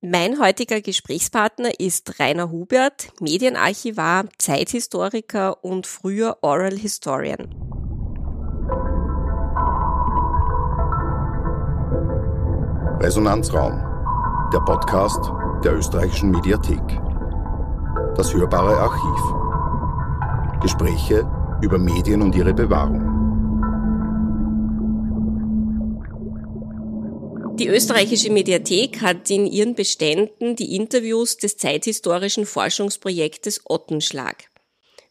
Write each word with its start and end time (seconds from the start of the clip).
Mein 0.00 0.38
heutiger 0.38 0.80
Gesprächspartner 0.80 1.80
ist 1.80 2.20
Rainer 2.20 2.52
Hubert, 2.52 3.08
Medienarchivar, 3.20 4.26
Zeithistoriker 4.38 5.64
und 5.64 5.88
früher 5.88 6.38
Oral 6.42 6.76
Historian. 6.76 7.48
Resonanzraum, 13.00 13.72
der 14.52 14.60
Podcast 14.60 15.32
der 15.64 15.76
österreichischen 15.76 16.30
Mediathek. 16.30 17.00
Das 18.14 18.32
hörbare 18.32 18.76
Archiv. 18.76 20.60
Gespräche 20.62 21.28
über 21.60 21.76
Medien 21.76 22.22
und 22.22 22.36
ihre 22.36 22.54
Bewahrung. 22.54 23.07
Die 27.58 27.66
österreichische 27.66 28.30
Mediathek 28.30 29.00
hat 29.00 29.28
in 29.30 29.44
ihren 29.44 29.74
Beständen 29.74 30.54
die 30.54 30.76
Interviews 30.76 31.38
des 31.38 31.56
zeithistorischen 31.56 32.46
Forschungsprojektes 32.46 33.62
Ottenschlag. 33.64 34.44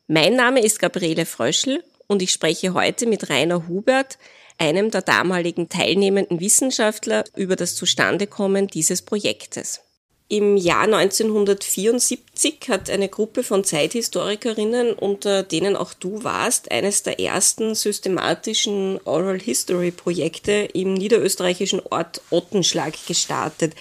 Mein 0.08 0.38
Name 0.38 0.62
ist 0.62 0.80
Gabriele 0.80 1.26
Fröschel 1.26 1.84
und 2.08 2.22
ich 2.22 2.32
spreche 2.32 2.74
heute 2.74 3.06
mit 3.06 3.30
Rainer 3.30 3.68
Hubert, 3.68 4.18
einem 4.58 4.92
der 4.92 5.02
damaligen 5.02 5.68
teilnehmenden 5.68 6.40
Wissenschaftler, 6.40 7.26
über 7.36 7.58
das 7.58 7.76
Zustandekommen 7.76 8.68
dieses 8.68 9.02
Projektes. 9.02 9.82
Im 10.30 10.58
Jahr 10.58 10.84
1974 10.84 12.58
hat 12.68 12.90
eine 12.90 13.08
Gruppe 13.08 13.44
von 13.44 13.64
Zeithistorikerinnen, 13.64 14.92
unter 14.92 15.42
denen 15.42 15.78
auch 15.78 15.94
du 15.94 16.22
warst, 16.26 16.70
eines 16.70 17.02
der 17.04 17.22
ersten 17.22 17.76
systematischen 17.76 19.00
Oral 19.06 19.40
History 19.40 19.92
Projekte 19.92 20.68
im 20.74 20.94
niederösterreichischen 20.96 21.80
Ort 21.90 22.22
Ottenschlag 22.30 22.94
gestartet. 23.08 23.74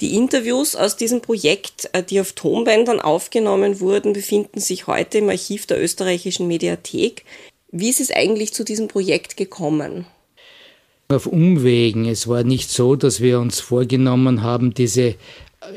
Die 0.00 0.14
Interviews 0.16 0.74
aus 0.74 0.96
diesem 0.96 1.20
Projekt, 1.20 1.90
äh, 1.92 2.02
die 2.02 2.18
auf 2.18 2.32
Tonbändern 2.32 3.00
aufgenommen 3.00 3.78
wurden, 3.80 4.14
befinden 4.14 4.60
sich 4.60 4.86
heute 4.86 5.18
im 5.18 5.28
Archiv 5.28 5.66
der 5.66 5.82
österreichischen 5.82 6.48
Mediathek. 6.48 7.24
Wie 7.70 7.90
ist 7.90 8.00
es 8.00 8.10
eigentlich 8.10 8.54
zu 8.54 8.64
diesem 8.64 8.88
Projekt 8.88 9.36
gekommen? 9.36 10.06
Auf 11.08 11.26
Umwegen. 11.26 12.06
Es 12.06 12.26
war 12.26 12.42
nicht 12.42 12.70
so, 12.70 12.96
dass 12.96 13.20
wir 13.20 13.38
uns 13.38 13.60
vorgenommen 13.60 14.42
haben, 14.42 14.72
diese 14.72 15.16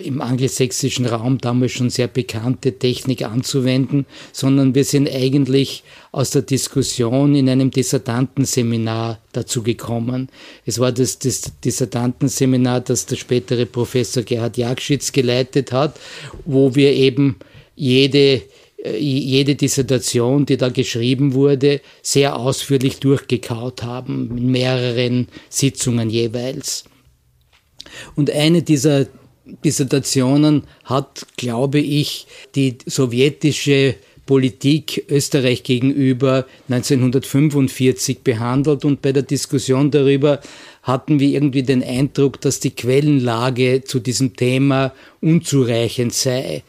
im 0.03 0.21
angelsächsischen 0.21 1.05
Raum 1.05 1.38
damals 1.39 1.71
schon 1.71 1.89
sehr 1.89 2.07
bekannte 2.07 2.77
Technik 2.77 3.23
anzuwenden, 3.23 4.05
sondern 4.31 4.75
wir 4.75 4.83
sind 4.83 5.09
eigentlich 5.09 5.83
aus 6.11 6.31
der 6.31 6.41
Diskussion 6.41 7.35
in 7.35 7.49
einem 7.49 7.71
Dissertantenseminar 7.71 9.19
dazu 9.31 9.63
gekommen. 9.63 10.29
Es 10.66 10.79
war 10.79 10.91
das, 10.91 11.19
das 11.19 11.53
Dissertantenseminar, 11.63 12.81
das 12.81 13.05
der 13.05 13.16
spätere 13.16 13.66
Professor 13.66 14.23
Gerhard 14.23 14.57
Jagschitz 14.57 15.11
geleitet 15.11 15.71
hat, 15.71 15.99
wo 16.45 16.75
wir 16.75 16.91
eben 16.94 17.38
jede 17.75 18.41
äh, 18.83 18.97
jede 18.97 19.55
Dissertation, 19.55 20.45
die 20.45 20.57
da 20.57 20.69
geschrieben 20.69 21.33
wurde, 21.33 21.81
sehr 22.01 22.35
ausführlich 22.35 22.99
durchgekaut 22.99 23.83
haben, 23.83 24.38
in 24.38 24.51
mehreren 24.51 25.27
Sitzungen 25.49 26.09
jeweils. 26.09 26.85
Und 28.16 28.29
eine 28.31 28.61
dieser 28.61 29.07
Dissertationen 29.64 30.64
hat, 30.84 31.26
glaube 31.38 31.80
ich, 31.80 32.28
die 32.56 32.78
sowjetische 32.86 33.95
Politik 34.26 35.06
Österreich 35.09 35.64
gegenüber 35.64 36.45
1945 36.70 38.20
behandelt 38.20 38.84
und 38.84 39.02
bei 39.02 39.14
der 39.14 39.23
Diskussion 39.23 39.90
darüber 39.90 40.42
hatten 40.88 41.19
wir 41.19 41.27
irgendwie 41.27 41.63
den 41.63 41.83
Eindruck, 41.83 42.39
dass 42.39 42.61
die 42.61 42.71
Quellenlage 42.71 43.83
zu 43.83 43.99
diesem 43.99 44.38
Thema 44.38 44.94
unzureichend 45.19 46.13
sei. 46.13 46.63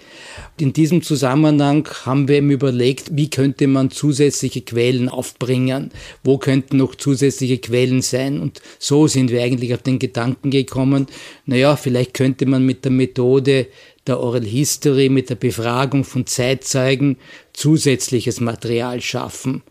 In 0.59 0.73
diesem 0.73 1.03
Zusammenhang 1.03 1.89
haben 2.05 2.27
wir 2.27 2.39
ihm 2.39 2.51
überlegt, 2.51 3.17
wie 3.17 3.31
könnte 3.31 3.69
man 3.69 3.93
zusätzliche 3.93 4.63
Quellen 4.63 5.09
aufbringen, 5.09 5.93
wo 6.25 6.37
könnten 6.37 6.79
noch 6.79 6.97
zusätzliche 6.97 7.59
Quellen 7.59 8.03
sein. 8.03 8.41
Und 8.41 8.61
so 8.81 9.07
sind 9.07 9.31
wir 9.31 9.41
eigentlich 9.41 9.73
auf 9.73 9.83
den 9.83 10.01
Gedanken 10.01 10.51
gekommen, 10.51 11.07
naja, 11.47 11.77
vielleicht 11.77 12.15
könnte 12.15 12.45
man 12.47 12.67
mit 12.67 12.85
der 12.85 12.93
Methode 12.93 13.69
der 14.09 14.19
Oral 14.19 14.45
History, 14.45 15.09
mit 15.11 15.31
der 15.31 15.37
Befragung 15.37 16.03
von 16.03 16.27
Zeitzeugen 16.27 17.19
zusätzliches 17.53 18.41
Material 18.41 19.01
schaffen. 19.01 19.63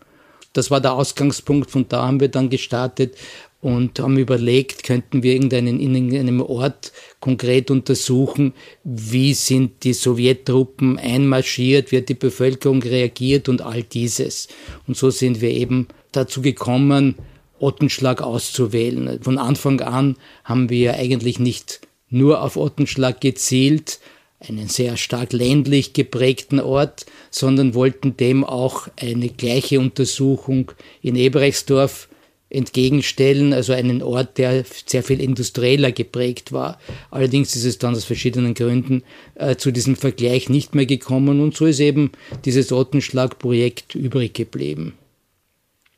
Das 0.54 0.70
war 0.70 0.80
der 0.80 0.94
Ausgangspunkt, 0.94 1.70
von 1.70 1.86
da 1.88 2.06
haben 2.06 2.20
wir 2.20 2.28
dann 2.28 2.48
gestartet, 2.48 3.14
und 3.60 3.98
haben 3.98 4.18
überlegt, 4.18 4.84
könnten 4.84 5.22
wir 5.22 5.32
irgendeinen, 5.32 5.80
in 5.80 6.16
einem 6.16 6.40
Ort 6.40 6.92
konkret 7.20 7.70
untersuchen, 7.70 8.54
wie 8.84 9.34
sind 9.34 9.82
die 9.82 9.94
Sowjettruppen 9.94 10.98
einmarschiert, 10.98 11.90
wie 11.90 11.98
hat 11.98 12.08
die 12.08 12.14
Bevölkerung 12.14 12.82
reagiert 12.82 13.48
und 13.48 13.62
all 13.62 13.82
dieses. 13.82 14.48
Und 14.86 14.96
so 14.96 15.10
sind 15.10 15.40
wir 15.40 15.50
eben 15.50 15.88
dazu 16.12 16.40
gekommen, 16.40 17.16
Ottenschlag 17.58 18.22
auszuwählen. 18.22 19.20
Von 19.22 19.38
Anfang 19.38 19.80
an 19.80 20.16
haben 20.44 20.70
wir 20.70 20.94
eigentlich 20.94 21.40
nicht 21.40 21.80
nur 22.08 22.42
auf 22.42 22.56
Ottenschlag 22.56 23.20
gezielt, 23.20 23.98
einen 24.40 24.68
sehr 24.68 24.96
stark 24.96 25.32
ländlich 25.32 25.94
geprägten 25.94 26.60
Ort, 26.60 27.06
sondern 27.30 27.74
wollten 27.74 28.16
dem 28.16 28.44
auch 28.44 28.86
eine 28.94 29.30
gleiche 29.30 29.80
Untersuchung 29.80 30.70
in 31.02 31.16
Eberechtsdorf 31.16 32.07
entgegenstellen, 32.50 33.52
also 33.52 33.72
einen 33.72 34.02
Ort, 34.02 34.38
der 34.38 34.64
sehr 34.86 35.02
viel 35.02 35.20
industrieller 35.20 35.92
geprägt 35.92 36.52
war. 36.52 36.80
Allerdings 37.10 37.54
ist 37.54 37.64
es 37.64 37.78
dann 37.78 37.94
aus 37.94 38.04
verschiedenen 38.04 38.54
Gründen 38.54 39.02
äh, 39.34 39.56
zu 39.56 39.70
diesem 39.70 39.96
Vergleich 39.96 40.48
nicht 40.48 40.74
mehr 40.74 40.86
gekommen 40.86 41.40
und 41.40 41.56
so 41.56 41.66
ist 41.66 41.80
eben 41.80 42.12
dieses 42.44 42.72
Ottenschlag-Projekt 42.72 43.94
übrig 43.94 44.34
geblieben. 44.34 44.94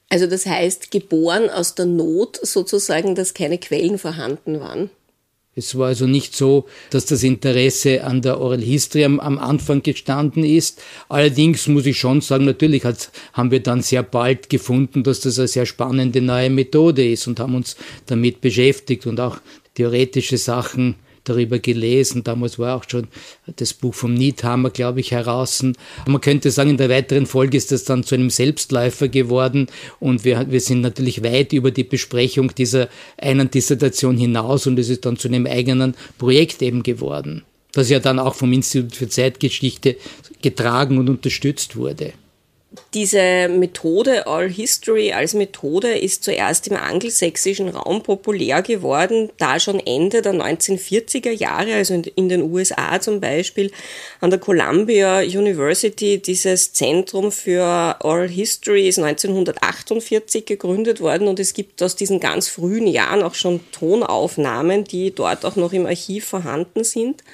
Also 0.09 0.27
das 0.27 0.44
heißt, 0.44 0.91
geboren 0.91 1.49
aus 1.49 1.77
der 1.77 1.87
Not 1.87 2.41
sozusagen, 2.43 3.15
dass 3.15 3.32
keine 3.32 3.59
Quellen 3.59 3.97
vorhanden 3.97 4.59
waren? 4.59 4.91
Es 5.56 5.77
war 5.77 5.88
also 5.88 6.06
nicht 6.06 6.37
so, 6.37 6.66
dass 6.91 7.06
das 7.06 7.25
Interesse 7.25 8.05
an 8.05 8.22
der 8.22 8.41
Oral 8.41 8.61
History 8.61 9.05
am, 9.05 9.19
am 9.19 9.38
Anfang 9.38 9.83
gestanden 9.83 10.44
ist. 10.44 10.81
Allerdings 11.09 11.66
muss 11.66 11.87
ich 11.87 11.99
schon 11.99 12.21
sagen, 12.21 12.44
natürlich 12.44 12.84
hat, 12.84 13.11
haben 13.33 13.50
wir 13.50 13.61
dann 13.61 13.83
sehr 13.83 14.05
bald 14.05 14.49
gefunden, 14.49 15.03
dass 15.03 15.21
das 15.21 15.38
eine 15.41 15.49
sehr 15.49 15.66
spannende 15.66 16.21
neue 16.21 16.50
Methode 16.50 17.05
ist 17.06 17.27
und 17.27 17.41
haben 17.41 17.56
uns 17.56 17.77
damit 18.06 18.41
beschäftigt 18.41 19.06
und 19.06 19.19
auch 19.19 19.38
theoretische 19.75 20.38
Sachen 20.38 20.94
darüber 21.30 21.58
gelesen. 21.58 22.24
Damals 22.24 22.58
war 22.58 22.76
auch 22.76 22.84
schon 22.88 23.08
das 23.56 23.72
Buch 23.72 23.94
vom 23.94 24.14
Niethammer, 24.14 24.70
glaube 24.70 25.00
ich, 25.00 25.12
heraus. 25.12 25.64
Man 26.06 26.20
könnte 26.20 26.50
sagen, 26.50 26.70
in 26.70 26.76
der 26.76 26.91
weiteren 26.91 27.26
Folge 27.26 27.56
ist 27.56 27.72
das 27.72 27.84
dann 27.84 28.04
zu 28.04 28.14
einem 28.14 28.30
Selbstläufer 28.30 29.08
geworden 29.08 29.69
und 29.98 30.24
wir, 30.24 30.50
wir 30.50 30.60
sind 30.60 30.80
natürlich 30.80 31.22
weit 31.22 31.52
über 31.52 31.70
die 31.70 31.84
Besprechung 31.84 32.54
dieser 32.54 32.88
einen 33.16 33.50
Dissertation 33.50 34.16
hinaus 34.16 34.66
und 34.66 34.78
es 34.78 34.88
ist 34.88 35.06
dann 35.06 35.16
zu 35.16 35.28
einem 35.28 35.46
eigenen 35.46 35.94
Projekt 36.19 36.62
eben 36.62 36.82
geworden, 36.82 37.42
das 37.72 37.90
ja 37.90 38.00
dann 38.00 38.19
auch 38.19 38.34
vom 38.34 38.52
Institut 38.52 38.96
für 38.96 39.08
Zeitgeschichte 39.08 39.96
getragen 40.42 40.98
und 40.98 41.08
unterstützt 41.08 41.76
wurde. 41.76 42.12
Diese 42.94 43.48
Methode 43.48 44.28
All 44.28 44.48
History 44.48 45.12
als 45.12 45.34
Methode 45.34 45.98
ist 45.98 46.22
zuerst 46.22 46.69
im 46.69 46.76
angelsächsischen 46.76 47.69
Raum 47.69 48.04
populär 48.04 48.62
geworden, 48.62 49.28
da 49.38 49.58
schon 49.58 49.81
Ende 49.81 50.22
der 50.22 50.34
1940er 50.34 51.32
Jahre, 51.32 51.75
also 51.75 52.00
in 52.14 52.28
den 52.28 52.42
USA 52.42 53.00
zum 53.00 53.20
Beispiel, 53.20 53.72
an 54.20 54.31
der 54.31 54.38
Columbia 54.38 55.19
University 55.19 56.22
dieses 56.22 56.72
Zentrum 56.72 57.32
für 57.32 57.97
Oral 58.04 58.28
History 58.28 58.87
ist 58.87 59.00
1948 59.00 60.47
gegründet 60.47 61.00
worden 61.00 61.26
und 61.26 61.41
es 61.41 61.54
gibt 61.54 61.82
aus 61.82 61.97
diesen 61.97 62.20
ganz 62.20 62.47
frühen 62.47 62.87
Jahren 62.87 63.25
auch 63.25 63.34
schon 63.34 63.60
Tonaufnahmen, 63.72 64.84
die 64.84 65.12
dort 65.12 65.44
auch 65.44 65.56
noch 65.56 65.72
im 65.72 65.87
Archiv 65.87 66.25
vorhanden 66.25 66.84
sind. 66.84 67.25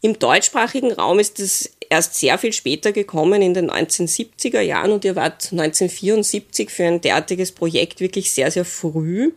Im 0.00 0.18
deutschsprachigen 0.18 0.92
Raum 0.92 1.20
ist 1.20 1.38
es 1.38 1.70
erst 1.90 2.14
sehr 2.14 2.38
viel 2.38 2.52
später 2.52 2.92
gekommen, 2.92 3.42
in 3.42 3.54
den 3.54 3.70
1970er 3.70 4.60
Jahren, 4.60 4.92
und 4.92 5.04
ihr 5.04 5.16
wart 5.16 5.52
1974 5.52 6.70
für 6.70 6.84
ein 6.84 7.00
derartiges 7.00 7.52
Projekt 7.52 8.00
wirklich 8.00 8.30
sehr, 8.30 8.50
sehr 8.50 8.64
früh. 8.64 9.32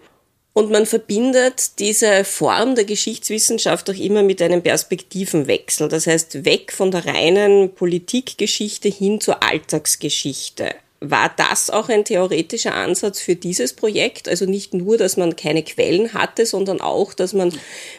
Und 0.53 0.69
man 0.69 0.85
verbindet 0.85 1.79
diese 1.79 2.25
Form 2.25 2.75
der 2.75 2.83
Geschichtswissenschaft 2.83 3.89
auch 3.89 3.95
immer 3.95 4.21
mit 4.21 4.41
einem 4.41 4.61
Perspektivenwechsel. 4.61 5.87
Das 5.87 6.07
heißt, 6.07 6.43
weg 6.43 6.73
von 6.73 6.91
der 6.91 7.05
reinen 7.05 7.73
Politikgeschichte 7.73 8.89
hin 8.89 9.21
zur 9.21 9.41
Alltagsgeschichte. 9.43 10.75
War 11.03 11.33
das 11.35 11.71
auch 11.71 11.89
ein 11.89 12.05
theoretischer 12.05 12.75
Ansatz 12.75 13.19
für 13.19 13.35
dieses 13.35 13.73
Projekt? 13.73 14.29
Also 14.29 14.45
nicht 14.45 14.75
nur, 14.75 14.97
dass 14.97 15.17
man 15.17 15.35
keine 15.35 15.63
Quellen 15.63 16.13
hatte, 16.13 16.45
sondern 16.45 16.79
auch, 16.79 17.15
dass 17.15 17.33
man 17.33 17.51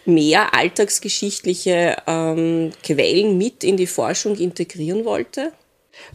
mehr 0.05 0.55
alltagsgeschichtliche 0.55 1.97
ähm, 2.07 2.71
Quellen 2.85 3.37
mit 3.37 3.65
in 3.65 3.77
die 3.77 3.89
Forschung 3.89 4.37
integrieren 4.37 5.05
wollte? 5.05 5.53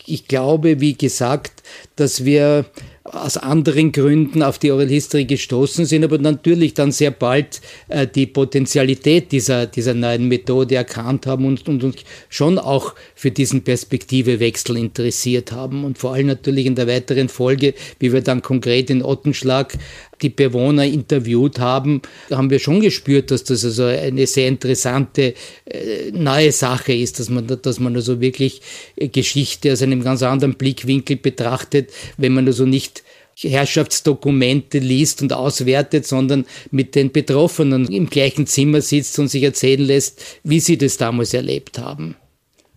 Ich 0.06 0.30
glaube, 0.30 0.80
wie 0.80 0.94
gesagt, 0.94 1.62
dass 1.98 2.24
wir 2.24 2.66
aus 3.12 3.38
anderen 3.38 3.92
Gründen 3.92 4.44
auf 4.44 4.60
die 4.60 4.72
Oral 4.72 4.88
History 4.88 5.26
gestoßen 5.26 5.86
sind, 5.86 6.04
aber 6.04 6.18
natürlich 6.18 6.74
dann 6.74 6.92
sehr 6.92 7.12
bald 7.12 7.62
äh, 7.88 8.08
die 8.08 8.26
Potentialität 8.26 9.32
dieser, 9.32 9.66
dieser 9.66 9.94
neuen 9.94 10.28
Methode 10.28 10.76
erkannt 10.76 11.26
haben 11.26 11.46
und, 11.46 11.68
und 11.68 11.84
uns 11.84 11.98
schon 12.30 12.60
auch 12.60 12.96
für 13.16 13.32
diesen 13.32 13.64
Perspektivewechsel 13.64 14.78
interessiert 14.78 15.52
haben. 15.52 15.86
Und 15.86 15.98
vor 15.98 16.14
allem 16.14 16.28
natürlich 16.28 16.66
in 16.66 16.76
der 16.76 16.88
weiteren 16.88 17.30
Folge, 17.30 17.74
wie 18.00 18.12
wir 18.12 18.22
dann 18.22 18.42
konkret 18.42 18.90
in 18.90 19.04
Ottenschlag 19.04 19.74
die 20.22 20.30
Bewohner 20.30 20.86
interviewt 20.86 21.60
haben, 21.60 22.02
haben 22.32 22.50
wir 22.50 22.60
schon 22.60 22.82
gespürt, 22.82 23.32
dass 23.32 23.44
das 23.44 23.64
also 23.64 23.84
eine 23.86 24.26
sehr 24.26 24.48
interessante 24.48 25.34
äh, 25.66 26.12
neue 26.12 26.52
Sache 26.52 26.94
ist, 26.94 27.20
dass 27.20 27.30
man, 27.30 27.46
dass 27.62 27.80
man 27.80 27.96
also 27.96 28.20
wirklich 28.20 28.62
äh, 28.96 29.08
Geschichte 29.08 29.72
aus 29.72 29.82
einem 29.82 30.04
ganz 30.04 30.24
anderen 30.24 30.56
Blickwinkel 30.56 31.18
betrachtet, 31.18 31.92
wenn 32.18 32.34
man 32.34 32.48
also 32.48 32.66
nicht 32.66 32.97
Herrschaftsdokumente 33.40 34.80
liest 34.80 35.22
und 35.22 35.34
auswertet, 35.34 36.08
sondern 36.08 36.46
mit 36.72 36.96
den 36.96 37.12
Betroffenen 37.12 37.88
im 37.92 38.10
gleichen 38.10 38.48
Zimmer 38.48 38.82
sitzt 38.82 39.20
und 39.20 39.28
sich 39.28 39.44
erzählen 39.44 39.86
lässt, 39.86 40.22
wie 40.44 40.60
sie 40.60 40.78
das 40.78 40.98
damals 40.98 41.34
erlebt 41.34 41.78
haben. 41.78 42.16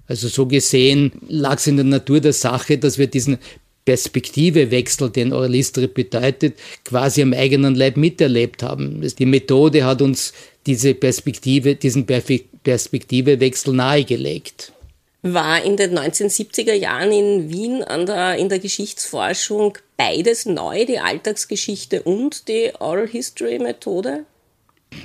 Also 0.06 0.28
so 0.28 0.46
gesehen 0.46 1.12
lag 1.28 1.58
es 1.58 1.66
in 1.66 1.76
der 1.76 1.84
Natur 1.84 2.20
der 2.20 2.32
Sache, 2.32 2.78
dass 2.78 2.98
wir 2.98 3.06
diesen 3.06 3.38
Perspektivewechsel, 3.84 5.10
den 5.10 5.32
Oralistry 5.32 5.86
bedeutet, 5.86 6.58
quasi 6.84 7.22
am 7.22 7.32
eigenen 7.32 7.74
Leib 7.74 7.96
miterlebt 7.96 8.62
haben. 8.62 9.00
Die 9.18 9.26
Methode 9.26 9.84
hat 9.84 10.02
uns 10.02 10.32
diese 10.66 10.94
Perspektive, 10.94 11.74
diesen 11.74 12.06
Perspektivewechsel 12.06 13.72
nahegelegt. 13.72 14.72
War 15.22 15.62
in 15.62 15.76
den 15.76 15.98
1970er 15.98 16.72
Jahren 16.72 17.12
in 17.12 17.50
Wien 17.50 17.82
an 17.82 18.06
der, 18.06 18.36
in 18.36 18.48
der 18.48 18.58
Geschichtsforschung 18.58 19.76
beides 19.98 20.46
neu, 20.46 20.86
die 20.86 20.98
Alltagsgeschichte 20.98 22.02
und 22.02 22.48
die 22.48 22.72
Oral 22.78 23.06
History 23.06 23.58
Methode? 23.58 24.24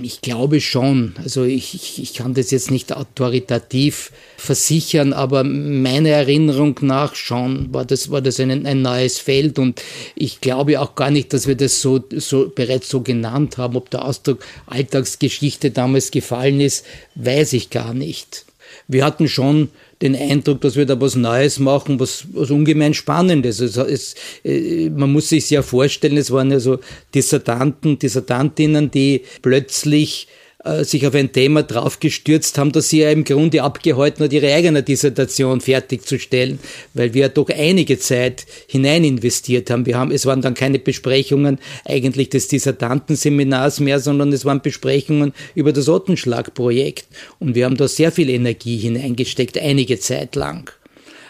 Ich 0.01 0.21
glaube 0.21 0.61
schon. 0.61 1.15
Also 1.21 1.43
ich, 1.43 1.75
ich, 1.75 2.01
ich 2.01 2.13
kann 2.13 2.33
das 2.33 2.51
jetzt 2.51 2.71
nicht 2.71 2.91
autoritativ 2.91 4.11
versichern, 4.37 5.13
aber 5.13 5.43
meiner 5.43 6.09
Erinnerung 6.09 6.77
nach 6.81 7.15
schon 7.15 7.73
war 7.73 7.85
das, 7.85 8.09
war 8.09 8.21
das 8.21 8.39
ein, 8.39 8.65
ein 8.65 8.81
neues 8.81 9.19
Feld 9.19 9.59
und 9.59 9.81
ich 10.15 10.41
glaube 10.41 10.81
auch 10.81 10.95
gar 10.95 11.11
nicht, 11.11 11.33
dass 11.33 11.47
wir 11.47 11.55
das 11.55 11.81
so, 11.81 12.03
so 12.11 12.51
bereits 12.53 12.89
so 12.89 13.01
genannt 13.01 13.57
haben. 13.57 13.75
Ob 13.75 13.89
der 13.89 14.05
Ausdruck 14.05 14.45
Alltagsgeschichte 14.65 15.71
damals 15.71 16.11
gefallen 16.11 16.61
ist, 16.61 16.85
weiß 17.15 17.53
ich 17.53 17.69
gar 17.69 17.93
nicht. 17.93 18.45
Wir 18.87 19.05
hatten 19.05 19.27
schon 19.27 19.69
den 20.01 20.15
Eindruck, 20.15 20.61
dass 20.61 20.75
wir 20.75 20.85
da 20.85 20.99
was 20.99 21.15
Neues 21.15 21.59
machen, 21.59 21.99
was, 21.99 22.25
was 22.33 22.51
ungemein 22.51 22.93
Spannendes. 22.93 23.59
Es, 23.59 23.77
es, 23.77 24.15
äh, 24.43 24.89
man 24.89 25.11
muss 25.11 25.29
sich 25.29 25.49
ja 25.49 25.61
vorstellen, 25.61 26.17
es 26.17 26.31
waren 26.31 26.51
ja 26.51 26.59
so 26.59 26.79
Dissertanten, 27.13 27.97
Dissertantinnen, 27.97 28.91
die 28.91 29.21
plötzlich 29.41 30.27
äh, 30.65 30.83
sich 30.83 31.05
auf 31.05 31.13
ein 31.13 31.31
Thema 31.31 31.61
draufgestürzt 31.61 32.57
haben, 32.57 32.71
dass 32.71 32.89
sie 32.89 33.01
ja 33.01 33.11
im 33.11 33.23
Grunde 33.23 33.61
abgehalten 33.61 34.25
hat, 34.25 34.33
ihre 34.33 34.51
eigene 34.51 34.81
Dissertation 34.81 35.61
fertigzustellen, 35.61 36.57
weil 36.95 37.13
wir 37.13 37.21
ja 37.21 37.29
doch 37.29 37.49
einige 37.49 37.99
Zeit 37.99 38.47
hinein 38.65 39.03
investiert 39.03 39.69
haben. 39.69 39.85
Wir 39.85 39.95
haben, 39.95 40.09
es 40.09 40.25
waren 40.25 40.41
dann 40.41 40.55
keine 40.55 40.79
Besprechungen 40.79 41.59
eigentlich 41.85 42.29
des 42.29 42.47
Dissertantenseminars 42.47 43.79
mehr, 43.79 43.99
sondern 43.99 44.33
es 44.33 44.43
waren 44.43 44.61
Besprechungen 44.61 45.33
über 45.53 45.71
das 45.71 45.87
Ottenschlag-Projekt. 45.87 47.05
Und 47.37 47.53
wir 47.53 47.65
haben 47.65 47.77
da 47.77 47.87
sehr 47.87 48.11
viel 48.11 48.31
Energie 48.31 48.77
hineingesteckt, 48.77 49.59
einige 49.59 49.99
Zeit 49.99 50.35
lang. 50.35 50.71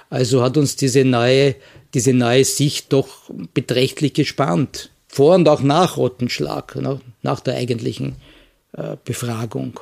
Also 0.09 0.43
hat 0.43 0.55
uns 0.55 0.77
diese 0.77 1.03
neue, 1.03 1.55
diese 1.93 2.13
neue 2.13 2.45
Sicht 2.45 2.93
doch 2.93 3.09
beträchtlich 3.53 4.13
gespannt. 4.13 4.91
Vor 5.09 5.35
und 5.35 5.49
auch 5.49 5.61
nach 5.61 5.97
Ottenschlag, 5.97 6.77
ne, 6.77 7.01
nach 7.21 7.41
der 7.41 7.55
eigentlichen 7.55 8.15
Befragung. 9.03 9.79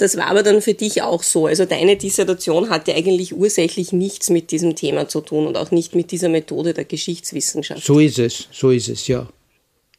Das 0.00 0.16
war 0.16 0.28
aber 0.28 0.42
dann 0.42 0.62
für 0.62 0.72
dich 0.72 1.02
auch 1.02 1.22
so. 1.22 1.46
Also 1.46 1.66
deine 1.66 1.96
Dissertation 1.96 2.70
hatte 2.70 2.94
eigentlich 2.94 3.34
ursächlich 3.34 3.92
nichts 3.92 4.30
mit 4.30 4.50
diesem 4.50 4.74
Thema 4.74 5.08
zu 5.08 5.20
tun 5.20 5.46
und 5.46 5.58
auch 5.58 5.70
nicht 5.72 5.94
mit 5.94 6.10
dieser 6.10 6.30
Methode 6.30 6.72
der 6.72 6.86
Geschichtswissenschaft. 6.86 7.84
So 7.84 7.98
ist 7.98 8.18
es, 8.18 8.48
so 8.50 8.70
ist 8.70 8.88
es, 8.88 9.06
ja. 9.08 9.28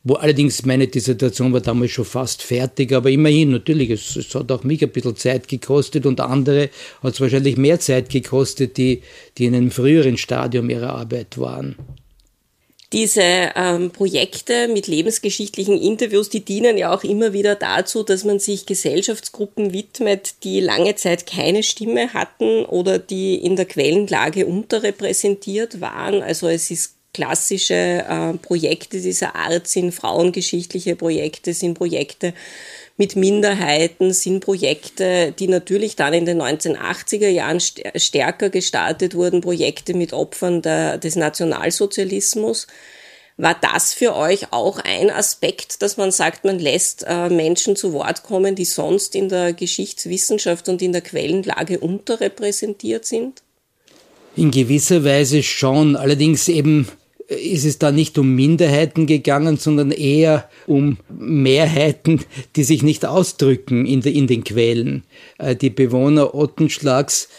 Wo 0.04 0.16
allerdings 0.16 0.66
meine 0.66 0.88
Dissertation 0.88 1.54
war 1.54 1.62
damals 1.62 1.92
schon 1.92 2.06
fast 2.06 2.42
fertig, 2.42 2.92
aber 2.94 3.12
immerhin, 3.12 3.51
natürlich, 3.51 3.92
es, 3.92 4.16
es 4.16 4.34
hat 4.34 4.51
auch 4.51 4.63
mich 4.63 4.81
ein 4.81 4.89
bisschen 4.89 5.16
Zeit 5.16 5.48
gekostet 5.48 6.07
und 6.07 6.19
andere 6.19 6.72
hat 7.04 7.13
es 7.13 7.22
wahrscheinlich 7.22 7.56
mehr 7.57 7.80
Zeit 7.80 8.10
gekostet, 8.10 8.77
die, 8.77 9.04
die 9.38 9.45
in 9.45 9.54
einem 9.54 9.69
früheren 9.69 10.18
Stadium 10.18 10.72
ihrer 10.72 10.95
Arbeit 10.95 11.38
waren. 11.38 11.75
Diese 12.93 13.21
ähm, 13.55 13.91
Projekte 13.91 14.67
mit 14.67 14.88
lebensgeschichtlichen 14.88 15.81
Interviews, 15.81 16.29
die 16.29 16.43
dienen 16.43 16.77
ja 16.77 16.93
auch 16.93 17.05
immer 17.05 17.31
wieder 17.31 17.55
dazu, 17.55 18.03
dass 18.03 18.25
man 18.25 18.39
sich 18.39 18.65
Gesellschaftsgruppen 18.65 19.71
widmet, 19.71 20.43
die 20.43 20.59
lange 20.59 20.95
Zeit 20.95 21.25
keine 21.25 21.63
Stimme 21.63 22.13
hatten 22.13 22.65
oder 22.65 22.99
die 22.99 23.35
in 23.35 23.55
der 23.55 23.65
Quellenlage 23.65 24.45
unterrepräsentiert 24.45 25.79
waren. 25.79 26.21
Also 26.21 26.49
es 26.49 26.69
ist 26.69 26.95
klassische 27.13 27.74
äh, 27.74 28.34
Projekte 28.38 29.02
dieser 29.02 29.36
Art 29.36 29.68
sind 29.68 29.92
frauengeschichtliche 29.92 30.96
Projekte, 30.96 31.54
sind 31.54 31.74
Projekte 31.74 32.34
mit 32.98 33.16
Minderheiten, 33.16 34.13
sind 34.13 34.42
Projekte, 34.42 35.34
die 35.38 35.48
natürlich 35.48 35.96
dann 35.96 36.13
in 36.13 36.25
den 36.25 36.42
1980er 36.42 37.30
Jahren 37.30 37.60
stärker 37.60 38.50
gestartet 38.50 39.16
wurden, 39.16 39.42
Projekte 39.42 39.94
mit 39.94 40.13
Opfern 40.13 40.62
der, 40.62 40.98
des 40.98 41.16
Nationalsozialismus. 41.16 42.68
War 43.38 43.58
das 43.60 43.94
für 43.94 44.16
euch 44.16 44.54
auch 44.54 44.78
ein 44.80 45.10
Aspekt, 45.10 45.81
dass 45.81 45.98
man 45.98 46.12
sagt, 46.12 46.46
man 46.46 46.60
lässt 46.60 47.04
äh, 47.08 47.30
Menschen 47.30 47.75
zu 47.75 47.92
Wort 47.92 48.24
kommen, 48.24 48.56
die 48.56 48.66
sonst 48.66 49.16
in 49.16 49.30
der 49.30 49.54
Geschichtswissenschaft 49.54 50.69
und 50.69 50.81
in 50.81 50.92
der 50.92 51.02
Quellenlage 51.02 51.80
unterrepräsentiert 51.80 53.06
sind? 53.06 53.42
In 54.36 54.52
gewisser 54.52 55.04
Weise 55.04 55.44
schon, 55.44 55.96
allerdings 55.96 56.48
eben 56.48 56.88
ist 57.31 57.66
es 57.66 57.80
da 57.80 57.92
nicht 57.92 58.18
um 58.18 58.36
Minderheiten 58.36 59.07
gegangen, 59.07 59.57
sondern 59.57 59.92
eher 59.92 60.50
um 60.68 60.98
Mehrheiten, 61.10 62.22
die 62.56 62.63
sich 62.63 62.83
nicht 62.83 63.06
ausdrücken 63.06 63.86
in, 63.86 64.01
de, 64.01 64.13
in 64.13 64.28
den 64.28 64.44
Quellen. 64.44 65.04
Äh, 65.38 65.56
die 65.56 65.69
Bewohner 65.69 66.36
Ottenschlags 66.36 67.30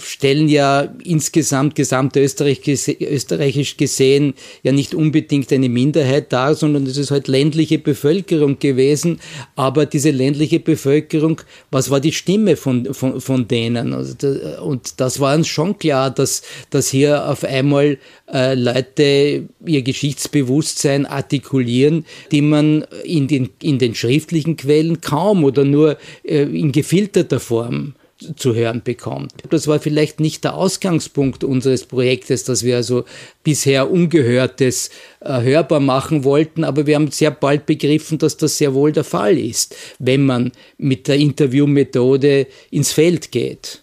stellen 0.00 0.48
ja 0.48 0.94
insgesamt 1.04 1.74
gesamtösterreichisch 1.74 3.76
gesehen 3.76 4.34
ja 4.62 4.72
nicht 4.72 4.94
unbedingt 4.94 5.52
eine 5.52 5.68
Minderheit 5.68 6.32
dar, 6.32 6.54
sondern 6.54 6.86
es 6.86 6.96
ist 6.96 7.10
halt 7.10 7.28
ländliche 7.28 7.78
Bevölkerung 7.78 8.58
gewesen. 8.58 9.20
Aber 9.56 9.86
diese 9.86 10.10
ländliche 10.10 10.60
Bevölkerung, 10.60 11.40
was 11.70 11.90
war 11.90 12.00
die 12.00 12.12
Stimme 12.12 12.56
von, 12.56 12.92
von, 12.92 13.20
von 13.20 13.48
denen? 13.48 13.94
Also 13.94 14.14
und 14.62 15.00
das 15.00 15.20
war 15.20 15.36
uns 15.36 15.48
schon 15.48 15.78
klar, 15.78 16.10
dass, 16.10 16.42
dass 16.70 16.88
hier 16.88 17.28
auf 17.28 17.44
einmal 17.44 17.98
äh, 18.32 18.54
Leute 18.54 19.48
ihr 19.64 19.82
Geschichtsbewusstsein 19.82 21.06
artikulieren, 21.06 22.04
die 22.32 22.42
man 22.42 22.84
in 23.04 23.28
den, 23.28 23.50
in 23.62 23.78
den 23.78 23.94
schriftlichen 23.94 24.56
Quellen 24.56 25.00
kaum 25.00 25.44
oder 25.44 25.64
nur 25.64 25.96
äh, 26.22 26.42
in 26.42 26.72
gefilterter 26.72 27.40
Form 27.40 27.94
zu 28.36 28.54
hören 28.54 28.82
bekommt. 28.82 29.32
Das 29.50 29.66
war 29.66 29.78
vielleicht 29.80 30.20
nicht 30.20 30.44
der 30.44 30.54
Ausgangspunkt 30.54 31.44
unseres 31.44 31.84
Projektes, 31.84 32.44
dass 32.44 32.62
wir 32.64 32.76
also 32.76 33.04
bisher 33.42 33.90
Ungehörtes 33.90 34.90
äh, 35.20 35.42
hörbar 35.42 35.80
machen 35.80 36.24
wollten, 36.24 36.64
aber 36.64 36.86
wir 36.86 36.96
haben 36.96 37.10
sehr 37.10 37.30
bald 37.30 37.66
begriffen, 37.66 38.18
dass 38.18 38.36
das 38.36 38.58
sehr 38.58 38.74
wohl 38.74 38.92
der 38.92 39.04
Fall 39.04 39.38
ist, 39.38 39.74
wenn 39.98 40.24
man 40.24 40.52
mit 40.78 41.08
der 41.08 41.16
Interviewmethode 41.16 42.46
ins 42.70 42.92
Feld 42.92 43.32
geht. 43.32 43.82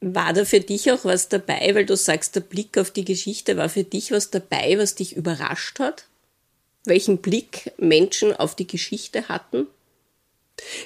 War 0.00 0.32
da 0.32 0.44
für 0.44 0.58
dich 0.58 0.90
auch 0.90 1.04
was 1.04 1.28
dabei, 1.28 1.74
weil 1.74 1.86
du 1.86 1.96
sagst, 1.96 2.34
der 2.34 2.40
Blick 2.40 2.76
auf 2.76 2.90
die 2.90 3.04
Geschichte, 3.04 3.56
war 3.56 3.68
für 3.68 3.84
dich 3.84 4.10
was 4.10 4.30
dabei, 4.30 4.76
was 4.76 4.96
dich 4.96 5.14
überrascht 5.16 5.78
hat? 5.78 6.06
Welchen 6.84 7.18
Blick 7.18 7.70
Menschen 7.78 8.34
auf 8.34 8.56
die 8.56 8.66
Geschichte 8.66 9.28
hatten? 9.28 9.68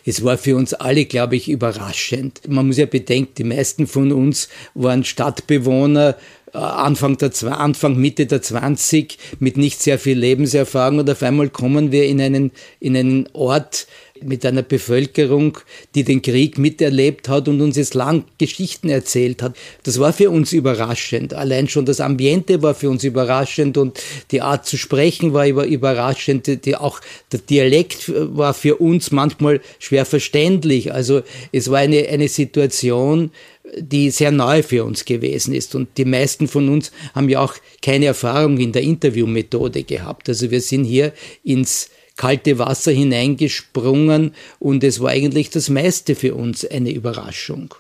Es 0.05 0.25
war 0.25 0.39
für 0.39 0.57
uns 0.57 0.75
alle, 0.75 1.05
glaube 1.05 1.37
ich, 1.37 1.49
überraschend. 1.49 2.41
Man 2.49 2.67
muss 2.67 2.79
ja 2.79 2.87
bedenken, 2.87 3.35
die 3.39 3.45
meisten 3.45 3.87
von 3.87 4.13
uns 4.13 4.49
waren 4.75 5.05
Stadtbewohner, 5.05 6.17
äh, 6.53 6.59
Anfang, 6.59 7.17
der, 7.19 7.33
Anfang, 7.59 7.97
Mitte 7.97 8.27
der 8.27 8.43
20 8.43 9.19
mit 9.39 9.57
nicht 9.57 9.83
sehr 9.83 9.99
viel 9.99 10.19
Lebenserfahrung 10.19 11.01
und 11.01 11.11
auf 11.11 11.23
einmal 11.23 11.49
kommen 11.51 11.93
wir 11.93 12.07
in 12.07 12.21
einen, 12.21 12.51
in 12.81 12.97
einen 12.97 13.29
Ort, 13.33 13.87
mit 14.25 14.45
einer 14.45 14.63
Bevölkerung, 14.63 15.59
die 15.95 16.05
den 16.05 16.23
Krieg 16.23 16.59
miterlebt 16.59 17.29
hat 17.29 17.49
und 17.49 17.61
uns 17.61 17.77
jetzt 17.77 17.95
lang 17.95 18.25
Geschichten 18.39 18.89
erzählt 18.89 19.43
hat. 19.43 19.57
Das 19.83 20.01
war 20.01 20.13
für 20.13 20.31
uns 20.31 20.53
überraschend. 20.53 21.35
Allein 21.35 21.69
schon 21.69 21.87
das 21.87 22.01
Ambiente 22.01 22.63
war 22.63 22.75
für 22.75 22.91
uns 22.91 23.05
überraschend 23.05 23.77
und 23.79 24.03
die 24.31 24.43
Art 24.43 24.67
zu 24.67 24.77
sprechen 24.77 25.33
war 25.33 25.47
überraschend. 25.47 26.65
Die, 26.65 26.77
auch 26.77 27.01
der 27.33 27.41
Dialekt 27.41 28.13
war 28.15 28.55
für 28.55 28.77
uns 28.77 29.11
manchmal 29.11 29.61
schwer 29.79 30.05
verständlich. 30.05 30.93
Also 30.93 31.23
es 31.53 31.71
war 31.71 31.79
eine, 31.79 32.09
eine 32.09 32.29
Situation, 32.29 33.31
die 33.77 34.11
sehr 34.11 34.31
neu 34.31 34.63
für 34.63 34.85
uns 34.85 35.05
gewesen 35.05 35.55
ist. 35.55 35.75
Und 35.75 35.89
die 35.97 36.05
meisten 36.05 36.49
von 36.49 36.69
uns 36.69 36.93
haben 37.15 37.29
ja 37.29 37.41
auch 37.41 37.55
keine 37.83 38.07
Erfahrung 38.07 38.59
in 38.59 38.73
der 38.73 38.83
Interviewmethode 38.83 39.83
gehabt. 39.83 40.29
Also 40.29 40.51
wir 40.51 40.61
sind 40.61 40.85
hier 40.85 41.13
ins 41.45 41.91
kalte 42.17 42.59
Wasser 42.59 42.93
hineingesprungen 42.93 44.35
und 44.59 44.83
es 44.83 45.01
war 45.01 45.11
eigentlich 45.11 45.51
das 45.51 45.69
meiste 45.69 46.15
für 46.15 46.35
uns 46.35 46.65
eine 46.65 46.91
Überraschung. 46.91 47.75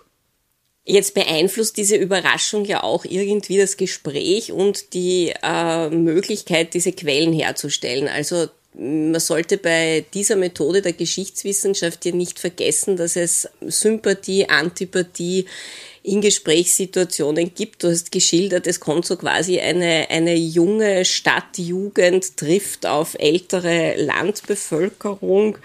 Jetzt 0.88 1.14
beeinflusst 1.14 1.76
diese 1.76 1.96
Überraschung 1.96 2.64
ja 2.64 2.84
auch 2.84 3.04
irgendwie 3.04 3.58
das 3.58 3.76
Gespräch 3.76 4.52
und 4.52 4.94
die 4.94 5.32
äh, 5.42 5.90
Möglichkeit, 5.90 6.74
diese 6.74 6.92
Quellen 6.92 7.32
herzustellen. 7.32 8.06
Also 8.06 8.46
man 8.78 9.20
sollte 9.20 9.56
bei 9.56 10.04
dieser 10.12 10.36
Methode 10.36 10.82
der 10.82 10.92
Geschichtswissenschaft 10.92 12.04
ja 12.04 12.12
nicht 12.12 12.38
vergessen, 12.38 12.96
dass 12.96 13.16
es 13.16 13.48
Sympathie, 13.62 14.48
Antipathie 14.48 15.46
in 16.02 16.20
Gesprächssituationen 16.20 17.54
gibt. 17.54 17.82
Du 17.82 17.88
hast 17.88 18.12
geschildert, 18.12 18.66
es 18.66 18.78
kommt 18.78 19.06
so 19.06 19.16
quasi 19.16 19.58
eine, 19.58 20.08
eine 20.10 20.34
junge 20.34 21.04
Stadtjugend 21.04 22.36
trifft 22.36 22.86
auf 22.86 23.16
ältere 23.18 23.96
Landbevölkerung. 23.96 25.58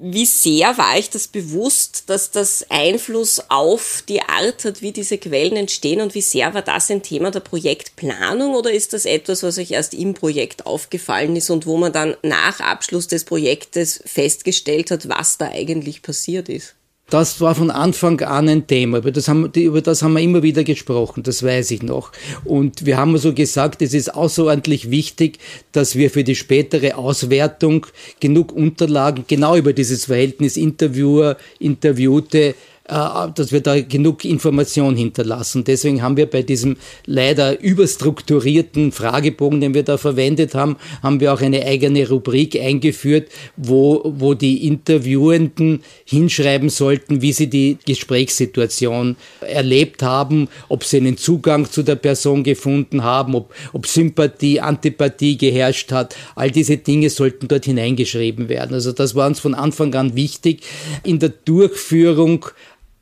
Wie 0.00 0.26
sehr 0.26 0.78
war 0.78 0.96
ich 0.96 1.10
das 1.10 1.26
bewusst, 1.26 2.04
dass 2.06 2.30
das 2.30 2.64
Einfluss 2.68 3.42
auf 3.48 4.04
die 4.08 4.22
Art 4.22 4.64
hat, 4.64 4.80
wie 4.80 4.92
diese 4.92 5.18
Quellen 5.18 5.56
entstehen 5.56 6.00
und 6.00 6.14
wie 6.14 6.20
sehr 6.20 6.54
war 6.54 6.62
das 6.62 6.88
ein 6.88 7.02
Thema 7.02 7.32
der 7.32 7.40
Projektplanung 7.40 8.54
oder 8.54 8.72
ist 8.72 8.92
das 8.92 9.06
etwas, 9.06 9.42
was 9.42 9.58
euch 9.58 9.72
erst 9.72 9.94
im 9.94 10.14
Projekt 10.14 10.66
aufgefallen 10.66 11.34
ist 11.34 11.50
und 11.50 11.66
wo 11.66 11.76
man 11.78 11.92
dann 11.92 12.16
nach 12.22 12.60
Abschluss 12.60 13.08
des 13.08 13.24
Projektes 13.24 14.00
festgestellt 14.06 14.92
hat, 14.92 15.08
was 15.08 15.36
da 15.36 15.48
eigentlich 15.48 16.00
passiert 16.00 16.48
ist? 16.48 16.77
Das 17.10 17.40
war 17.40 17.54
von 17.54 17.70
Anfang 17.70 18.20
an 18.20 18.50
ein 18.50 18.66
Thema. 18.66 18.98
Über 18.98 19.10
das, 19.10 19.28
haben, 19.28 19.50
über 19.54 19.80
das 19.80 20.02
haben 20.02 20.12
wir 20.12 20.20
immer 20.20 20.42
wieder 20.42 20.62
gesprochen, 20.62 21.22
das 21.22 21.42
weiß 21.42 21.70
ich 21.70 21.82
noch. 21.82 22.12
Und 22.44 22.84
wir 22.84 22.98
haben 22.98 23.16
so 23.16 23.32
gesagt, 23.32 23.80
es 23.80 23.94
ist 23.94 24.14
außerordentlich 24.14 24.90
wichtig, 24.90 25.38
dass 25.72 25.94
wir 25.96 26.10
für 26.10 26.22
die 26.22 26.34
spätere 26.34 26.96
Auswertung 26.96 27.86
genug 28.20 28.52
Unterlagen 28.52 29.24
genau 29.26 29.56
über 29.56 29.72
dieses 29.72 30.04
Verhältnis 30.04 30.58
Interviewer, 30.58 31.38
Interviewte 31.58 32.54
dass 32.88 33.52
wir 33.52 33.60
da 33.60 33.78
genug 33.80 34.24
Information 34.24 34.96
hinterlassen. 34.96 35.62
Deswegen 35.64 36.00
haben 36.02 36.16
wir 36.16 36.24
bei 36.24 36.42
diesem 36.42 36.76
leider 37.04 37.60
überstrukturierten 37.60 38.92
Fragebogen, 38.92 39.60
den 39.60 39.74
wir 39.74 39.82
da 39.82 39.98
verwendet 39.98 40.54
haben, 40.54 40.76
haben 41.02 41.20
wir 41.20 41.34
auch 41.34 41.42
eine 41.42 41.66
eigene 41.66 42.08
Rubrik 42.08 42.58
eingeführt, 42.58 43.28
wo, 43.56 44.02
wo 44.16 44.32
die 44.32 44.66
Interviewenden 44.66 45.82
hinschreiben 46.06 46.70
sollten, 46.70 47.20
wie 47.20 47.34
sie 47.34 47.48
die 47.48 47.76
Gesprächssituation 47.84 49.16
erlebt 49.42 50.02
haben, 50.02 50.48
ob 50.70 50.82
sie 50.82 50.96
einen 50.96 51.18
Zugang 51.18 51.70
zu 51.70 51.82
der 51.82 51.96
Person 51.96 52.42
gefunden 52.42 53.04
haben, 53.04 53.34
ob, 53.34 53.54
ob 53.74 53.86
Sympathie, 53.86 54.60
Antipathie 54.60 55.36
geherrscht 55.36 55.92
hat. 55.92 56.16
All 56.34 56.50
diese 56.50 56.78
Dinge 56.78 57.10
sollten 57.10 57.48
dort 57.48 57.66
hineingeschrieben 57.66 58.48
werden. 58.48 58.72
Also 58.72 58.92
das 58.92 59.14
war 59.14 59.26
uns 59.26 59.40
von 59.40 59.54
Anfang 59.54 59.94
an 59.94 60.16
wichtig. 60.16 60.62
In 61.04 61.18
der 61.18 61.28
Durchführung 61.28 62.46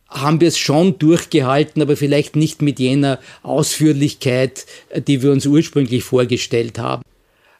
haben 0.08 0.40
wir 0.40 0.48
es 0.48 0.58
schon 0.58 0.98
durchgehalten, 0.98 1.82
aber 1.82 1.96
vielleicht 1.96 2.36
nicht 2.36 2.62
mit 2.62 2.78
jener 2.78 3.18
Ausführlichkeit, 3.42 4.66
die 4.96 5.22
wir 5.22 5.32
uns 5.32 5.46
ursprünglich 5.46 6.04
vorgestellt 6.04 6.78
haben. 6.78 7.02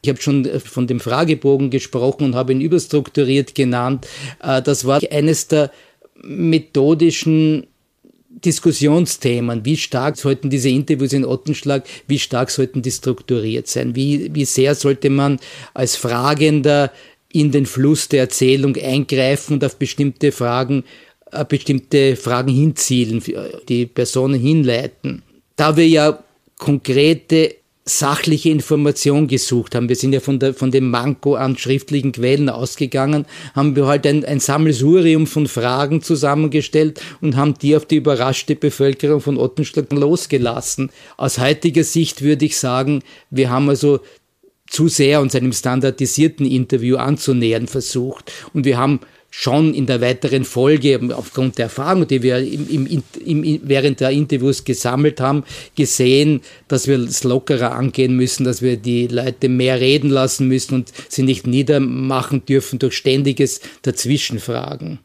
Ich 0.02 0.08
habe 0.08 0.22
schon 0.22 0.48
von 0.60 0.86
dem 0.86 1.00
Fragebogen 1.00 1.70
gesprochen 1.70 2.24
und 2.24 2.34
habe 2.36 2.52
ihn 2.52 2.60
überstrukturiert 2.60 3.54
genannt. 3.54 4.06
Äh, 4.42 4.62
das 4.62 4.84
war 4.84 5.00
eines 5.10 5.48
der 5.48 5.72
methodischen 6.22 7.66
Diskussionsthemen. 8.28 9.64
Wie 9.64 9.76
stark 9.76 10.16
sollten 10.16 10.50
diese 10.50 10.68
Interviews 10.68 11.12
in 11.12 11.24
Ottenschlag, 11.24 11.84
wie 12.06 12.18
stark 12.18 12.50
sollten 12.50 12.82
die 12.82 12.90
strukturiert 12.90 13.66
sein? 13.66 13.96
Wie, 13.96 14.32
wie 14.34 14.44
sehr 14.44 14.74
sollte 14.74 15.10
man 15.10 15.40
als 15.74 15.96
Fragender 15.96 16.92
in 17.32 17.50
den 17.50 17.66
Fluss 17.66 18.08
der 18.08 18.20
Erzählung 18.20 18.76
eingreifen 18.76 19.54
und 19.54 19.64
auf 19.64 19.76
bestimmte 19.76 20.32
Fragen 20.32 20.84
äh, 20.84 21.05
bestimmte 21.48 22.16
Fragen 22.16 22.52
hinzielen, 22.52 23.22
die 23.68 23.86
Personen 23.86 24.40
hinleiten. 24.40 25.22
Da 25.56 25.76
wir 25.76 25.88
ja 25.88 26.22
konkrete 26.58 27.56
sachliche 27.88 28.50
Information 28.50 29.28
gesucht 29.28 29.76
haben. 29.76 29.88
Wir 29.88 29.94
sind 29.94 30.12
ja 30.12 30.18
von, 30.18 30.40
der, 30.40 30.54
von 30.54 30.72
dem 30.72 30.90
Manko 30.90 31.36
an 31.36 31.56
schriftlichen 31.56 32.10
Quellen 32.10 32.48
ausgegangen, 32.48 33.26
haben 33.54 33.76
wir 33.76 33.86
halt 33.86 34.04
ein, 34.08 34.24
ein 34.24 34.40
Sammelsurium 34.40 35.28
von 35.28 35.46
Fragen 35.46 36.02
zusammengestellt 36.02 37.00
und 37.20 37.36
haben 37.36 37.54
die 37.54 37.76
auf 37.76 37.86
die 37.86 37.96
überraschte 37.96 38.56
Bevölkerung 38.56 39.20
von 39.20 39.38
Ottenschlag 39.38 39.92
losgelassen. 39.92 40.90
Aus 41.16 41.38
heutiger 41.38 41.84
Sicht 41.84 42.22
würde 42.22 42.46
ich 42.46 42.56
sagen, 42.56 43.04
wir 43.30 43.50
haben 43.50 43.68
also 43.68 44.00
zu 44.68 44.88
sehr 44.88 45.20
uns 45.20 45.36
einem 45.36 45.52
standardisierten 45.52 46.44
Interview 46.44 46.96
anzunähern 46.96 47.68
versucht 47.68 48.32
und 48.52 48.64
wir 48.64 48.78
haben 48.78 48.98
schon 49.38 49.74
in 49.74 49.84
der 49.84 50.00
weiteren 50.00 50.46
Folge, 50.46 50.98
aufgrund 51.14 51.58
der 51.58 51.64
Erfahrung, 51.64 52.08
die 52.08 52.22
wir 52.22 52.38
im, 52.38 52.86
im, 52.86 53.02
im, 53.22 53.60
während 53.64 54.00
der 54.00 54.08
Interviews 54.08 54.64
gesammelt 54.64 55.20
haben, 55.20 55.44
gesehen, 55.74 56.40
dass 56.68 56.86
wir 56.86 56.98
es 56.98 57.22
lockerer 57.22 57.72
angehen 57.72 58.16
müssen, 58.16 58.44
dass 58.44 58.62
wir 58.62 58.78
die 58.78 59.08
Leute 59.08 59.50
mehr 59.50 59.78
reden 59.78 60.08
lassen 60.08 60.48
müssen 60.48 60.76
und 60.76 60.92
sie 61.10 61.22
nicht 61.22 61.46
niedermachen 61.46 62.46
dürfen 62.46 62.78
durch 62.78 62.96
ständiges 62.96 63.60
Dazwischenfragen. 63.82 65.00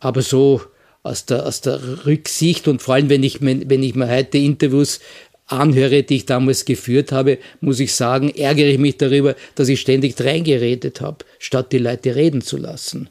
Aber 0.00 0.22
so 0.22 0.60
aus 1.04 1.26
der, 1.26 1.46
aus 1.46 1.60
der 1.60 2.04
Rücksicht 2.04 2.66
und 2.66 2.82
vor 2.82 2.96
allem, 2.96 3.10
wenn 3.10 3.22
ich, 3.22 3.40
wenn 3.42 3.82
ich 3.84 3.94
mir 3.94 4.08
heute 4.08 4.38
Interviews 4.38 4.98
anhöre, 5.46 6.02
die 6.02 6.16
ich 6.16 6.26
damals 6.26 6.64
geführt 6.64 7.12
habe, 7.12 7.38
muss 7.60 7.78
ich 7.78 7.94
sagen, 7.94 8.28
ärgere 8.30 8.66
ich 8.66 8.78
mich 8.78 8.96
darüber, 8.96 9.36
dass 9.54 9.68
ich 9.68 9.80
ständig 9.80 10.20
reingeredet 10.20 11.00
habe, 11.00 11.24
statt 11.38 11.70
die 11.70 11.78
Leute 11.78 12.16
reden 12.16 12.40
zu 12.40 12.56
lassen. 12.56 13.08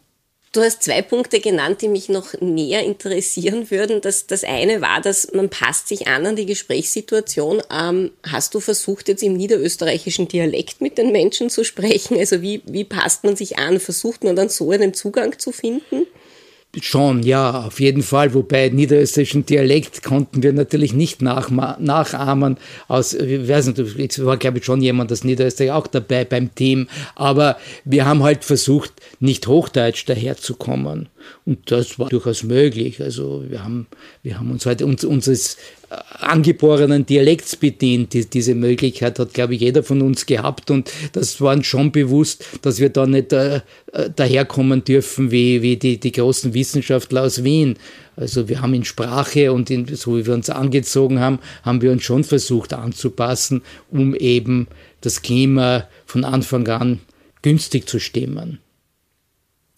Du 0.56 0.62
hast 0.62 0.84
zwei 0.84 1.02
Punkte 1.02 1.42
genannt, 1.42 1.82
die 1.82 1.90
mich 1.90 2.08
noch 2.08 2.40
näher 2.40 2.82
interessieren 2.82 3.70
würden. 3.72 4.00
Das, 4.00 4.26
das 4.26 4.46
eine 4.46 4.80
war, 4.80 5.02
dass 5.02 5.34
man 5.34 5.50
passt 5.50 5.90
sich 5.90 6.08
an 6.08 6.26
an 6.26 6.38
die 6.38 6.46
Gesprächssituation. 6.46 7.62
Ähm, 7.70 8.12
hast 8.24 8.56
du 8.56 8.62
versucht, 8.62 9.10
jetzt 9.10 9.22
im 9.22 9.34
niederösterreichischen 9.34 10.30
Dialekt 10.30 10.80
mit 10.80 10.98
den 10.98 11.12
Menschen 11.12 11.50
zu 11.50 11.66
sprechen? 11.66 12.18
Also 12.18 12.42
wie, 12.42 12.62
wie 12.68 12.86
passt 12.86 13.26
man 13.26 13.36
sich 13.36 13.60
an? 13.60 13.82
Versucht 13.82 14.24
man 14.24 14.38
dann 14.38 14.48
so 14.48 14.72
einen 14.72 14.94
Zugang 14.94 15.38
zu 15.38 15.52
finden? 15.52 16.08
Schon, 16.82 17.24
ja, 17.24 17.66
auf 17.66 17.80
jeden 17.80 18.04
Fall. 18.04 18.34
Wobei 18.34 18.70
niederösterreichischen 18.70 19.46
Dialekt 19.46 20.04
konnten 20.04 20.44
wir 20.44 20.52
natürlich 20.52 20.94
nicht 20.94 21.22
nachahmen. 21.22 22.58
Aus, 22.88 23.14
ich 23.14 23.48
weiß 23.48 23.68
nicht, 23.68 23.80
es 23.80 24.26
war, 24.26 24.38
glaube 24.38 24.58
ich, 24.58 24.66
schon 24.66 24.82
jemand 24.82 25.12
aus 25.12 25.24
Niederösterreich 25.24 25.72
auch 25.72 25.88
dabei 25.88 26.26
beim 26.26 26.54
Team. 26.54 26.88
Aber 27.16 27.58
wir 27.86 28.06
haben 28.06 28.24
halt 28.24 28.44
versucht, 28.44 28.92
nicht 29.20 29.48
Hochdeutsch 29.48 30.06
daherzukommen. 30.08 31.08
Und 31.46 31.72
das 31.72 32.00
war 32.00 32.10
durchaus 32.10 32.44
möglich. 32.44 33.02
Also 33.02 33.44
wir 33.48 33.64
haben, 33.64 33.88
wir 34.24 34.40
haben 34.40 34.52
uns 34.52 34.66
halt 34.66 34.82
uns, 34.82 35.04
unseres 35.04 35.58
äh, 35.90 35.96
angeborenen 36.20 37.06
Dialekts 37.06 37.56
bedient. 37.56 38.14
Die, 38.14 38.26
diese 38.26 38.56
Möglichkeit 38.56 39.20
hat, 39.20 39.34
glaube 39.34 39.56
ich, 39.56 39.62
jeder 39.62 39.84
von 39.84 40.02
uns 40.02 40.26
gehabt. 40.26 40.72
Und 40.72 40.92
das 41.14 41.40
war 41.42 41.56
uns 41.56 41.68
schon 41.68 41.92
bewusst, 41.92 42.46
dass 42.62 42.80
wir 42.80 42.90
da 42.90 43.06
nicht 43.06 43.34
äh, 43.34 43.62
äh, 43.92 44.10
daherkommen 44.16 44.84
dürfen 44.84 45.32
wie, 45.32 45.62
wie 45.62 45.78
die, 45.78 46.00
die 46.00 46.12
großen 46.12 46.54
Wissenschaftler 46.54 47.24
aus 47.24 47.44
Wien. 47.44 47.78
Also 48.16 48.48
wir 48.48 48.62
haben 48.62 48.74
in 48.74 48.86
Sprache 48.86 49.52
und 49.52 49.70
in, 49.70 49.94
so 49.96 50.18
wie 50.18 50.26
wir 50.26 50.34
uns 50.34 50.50
angezogen 50.50 51.20
haben, 51.20 51.40
haben 51.64 51.82
wir 51.82 51.92
uns 51.92 52.04
schon 52.04 52.24
versucht 52.24 52.74
anzupassen, 52.74 53.62
um 53.92 54.16
eben 54.16 54.68
das 55.02 55.22
Klima 55.22 55.88
von 56.06 56.24
Anfang 56.24 56.68
an 56.68 57.00
günstig 57.42 57.88
zu 57.88 58.00
stimmen. 58.00 58.60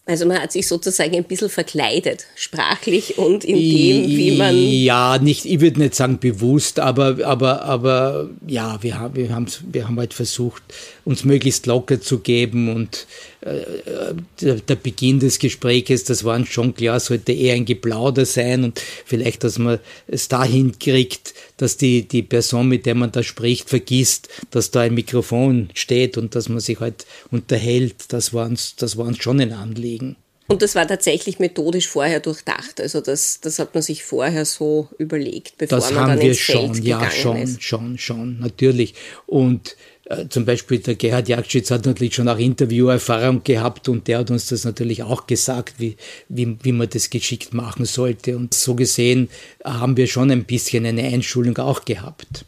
Also 0.07 0.25
man 0.25 0.41
hat 0.41 0.53
sich 0.53 0.65
sozusagen 0.65 1.15
ein 1.15 1.25
bisschen 1.25 1.49
verkleidet, 1.49 2.27
sprachlich 2.35 3.17
und 3.17 3.43
in 3.43 3.57
dem, 3.57 4.07
wie 4.07 4.37
man. 4.37 4.57
Ja, 4.57 5.17
nicht, 5.17 5.45
ich 5.45 5.59
würde 5.59 5.81
nicht 5.81 5.95
sagen 5.95 6.17
bewusst, 6.19 6.79
aber, 6.79 7.17
aber, 7.25 7.63
aber 7.63 8.29
ja, 8.47 8.81
wir 8.81 8.97
haben, 8.97 9.15
wir 9.17 9.35
haben, 9.35 9.47
wir 9.69 9.85
haben 9.85 9.99
halt 9.99 10.13
versucht, 10.13 10.63
uns 11.07 11.23
möglichst 11.23 11.65
locker 11.67 12.01
zu 12.01 12.19
geben 12.19 12.67
und 12.67 13.07
äh, 13.39 14.13
der, 14.41 14.75
Beginn 14.75 15.21
des 15.21 15.39
Gespräches, 15.39 16.03
das 16.03 16.25
war 16.25 16.35
uns 16.35 16.49
schon 16.49 16.75
klar, 16.75 16.99
sollte 16.99 17.31
eher 17.31 17.55
ein 17.55 17.63
Geplauder 17.63 18.25
sein 18.25 18.65
und 18.65 18.81
vielleicht, 19.05 19.45
dass 19.45 19.57
man 19.57 19.79
es 20.07 20.27
dahin 20.27 20.77
kriegt, 20.79 21.33
dass 21.55 21.77
die, 21.77 22.05
die 22.05 22.23
Person, 22.23 22.67
mit 22.67 22.85
der 22.85 22.95
man 22.95 23.13
da 23.13 23.23
spricht, 23.23 23.69
vergisst, 23.69 24.27
dass 24.51 24.69
da 24.69 24.81
ein 24.81 24.95
Mikrofon 24.95 25.69
steht 25.73 26.17
und 26.17 26.35
dass 26.35 26.49
man 26.49 26.59
sich 26.59 26.81
halt 26.81 27.05
unterhält. 27.31 27.95
Das 28.09 28.33
war 28.33 28.45
uns, 28.45 28.75
das 28.75 28.97
war 28.97 29.05
uns 29.05 29.23
schon 29.23 29.39
ein 29.39 29.53
Anliegen. 29.53 30.17
Und 30.47 30.61
das 30.61 30.75
war 30.75 30.87
tatsächlich 30.87 31.39
methodisch 31.39 31.87
vorher 31.87 32.21
durchdacht. 32.21 32.79
Also 32.79 33.01
das, 33.01 33.41
das 33.41 33.59
hat 33.59 33.73
man 33.73 33.83
sich 33.83 34.03
vorher 34.03 34.45
so 34.45 34.87
überlegt, 34.97 35.57
bevor 35.57 35.79
das 35.79 35.91
man 35.91 36.07
dann 36.07 36.21
ins 36.21 36.37
schon, 36.37 36.73
Feld 36.73 36.85
ja, 36.85 37.09
schon, 37.11 37.37
ist. 37.37 37.61
schon, 37.61 37.97
schon, 37.97 38.39
natürlich. 38.39 38.93
Und 39.25 39.75
äh, 40.05 40.27
zum 40.29 40.45
Beispiel 40.45 40.79
der 40.79 40.95
Gerhard 40.95 41.27
Jagdschitz 41.27 41.69
hat 41.69 41.85
natürlich 41.85 42.15
schon 42.15 42.29
auch 42.29 42.37
Interviewerfahrung 42.37 43.43
gehabt 43.43 43.89
und 43.89 44.07
der 44.07 44.19
hat 44.19 44.31
uns 44.31 44.47
das 44.47 44.63
natürlich 44.63 45.03
auch 45.03 45.27
gesagt, 45.27 45.75
wie, 45.79 45.97
wie, 46.29 46.57
wie 46.63 46.71
man 46.71 46.89
das 46.89 47.09
geschickt 47.09 47.53
machen 47.53 47.85
sollte. 47.85 48.37
Und 48.37 48.53
so 48.53 48.75
gesehen 48.75 49.29
haben 49.65 49.97
wir 49.97 50.07
schon 50.07 50.31
ein 50.31 50.45
bisschen 50.45 50.85
eine 50.85 51.03
Einschulung 51.03 51.57
auch 51.57 51.83
gehabt 51.83 52.45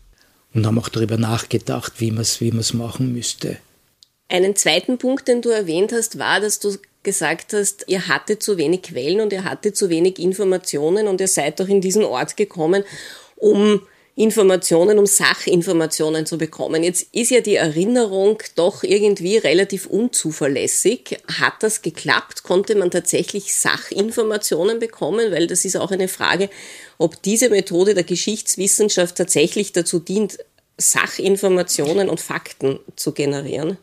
und 0.53 0.65
haben 0.65 0.79
auch 0.79 0.89
darüber 0.89 1.18
nachgedacht, 1.18 1.94
wie 1.98 2.12
man 2.12 2.22
es 2.22 2.39
wie 2.39 2.51
machen 2.51 3.12
müsste. 3.12 3.58
Einen 4.29 4.56
zweiten 4.56 4.98
Punkt, 4.98 5.27
den 5.27 5.41
du 5.41 5.50
erwähnt 5.50 5.91
hast, 5.91 6.20
war, 6.20 6.39
dass 6.39 6.60
du 6.60 6.77
gesagt 7.03 7.53
hast, 7.53 7.86
ihr 7.88 8.08
hattet 8.08 8.44
zu 8.44 8.58
wenig 8.58 8.84
Quellen 8.84 9.22
und 9.22 9.34
ihr 9.34 9.44
hattet 9.44 9.77
zu 9.77 9.89
wenig 9.89 10.20
Informationen 10.20 11.08
und 11.08 11.22
ihr 11.22 11.27
seid 11.27 11.60
doch 11.60 11.68
in 11.68 11.82
diesen 11.82 12.03
Ort 12.03 12.38
gekommen, 12.38 12.84
um 13.36 13.82
Informationen, 14.20 15.00
um 15.00 15.06
Sachinformationen 15.06 16.25
zu 16.25 16.38
bekommen. 16.38 16.84
Jetzt 16.84 17.08
ist 17.13 17.32
ja 17.32 17.39
die 17.39 17.56
Erinnerung 17.56 18.44
doch 18.56 18.84
irgendwie 18.84 19.38
relativ 19.38 19.86
unzuverlässig. 19.86 21.20
Hat 21.39 21.53
das 21.62 21.82
geklappt? 21.82 22.44
Konnte 22.44 22.75
man 22.75 22.91
tatsächlich 22.91 23.56
Sachinformationen 23.56 24.79
bekommen? 24.79 25.32
Weil 25.32 25.48
das 25.48 25.63
ist 25.63 25.77
auch 25.77 25.91
eine 25.91 26.10
Frage, 26.10 26.50
ob 26.98 27.22
diese 27.24 27.50
Methode 27.50 27.94
der 27.94 28.03
Geschichtswissenschaft 28.03 29.15
tatsächlich 29.15 29.72
dazu 29.72 30.00
dient, 30.00 30.39
Sachinformationen 30.77 32.10
und 32.10 32.20
Fakten 32.20 32.79
zu 32.98 33.13
generieren. 33.13 33.77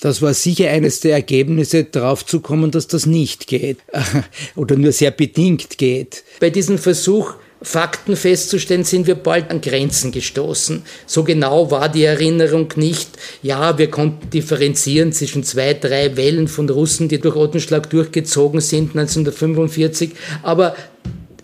Das 0.00 0.22
war 0.22 0.32
sicher 0.32 0.70
eines 0.70 1.00
der 1.00 1.12
Ergebnisse, 1.12 1.84
darauf 1.84 2.24
zu 2.24 2.40
kommen, 2.40 2.70
dass 2.70 2.86
das 2.86 3.04
nicht 3.04 3.46
geht 3.46 3.78
oder 4.56 4.76
nur 4.76 4.92
sehr 4.92 5.10
bedingt 5.10 5.76
geht. 5.76 6.24
Bei 6.40 6.50
diesem 6.50 6.78
Versuch, 6.78 7.34
Fakten 7.62 8.16
festzustellen, 8.16 8.84
sind 8.84 9.06
wir 9.06 9.16
bald 9.16 9.50
an 9.50 9.60
Grenzen 9.60 10.12
gestoßen. 10.12 10.82
So 11.06 11.24
genau 11.24 11.70
war 11.70 11.90
die 11.90 12.04
Erinnerung 12.04 12.72
nicht. 12.76 13.10
Ja, 13.42 13.76
wir 13.76 13.90
konnten 13.90 14.30
differenzieren 14.30 15.12
zwischen 15.12 15.44
zwei, 15.44 15.74
drei 15.74 16.16
Wellen 16.16 16.48
von 16.48 16.70
Russen, 16.70 17.08
die 17.08 17.20
durch 17.20 17.36
Ottenschlag 17.36 17.90
durchgezogen 17.90 18.62
sind 18.62 18.96
1945, 18.96 20.12
aber 20.42 20.74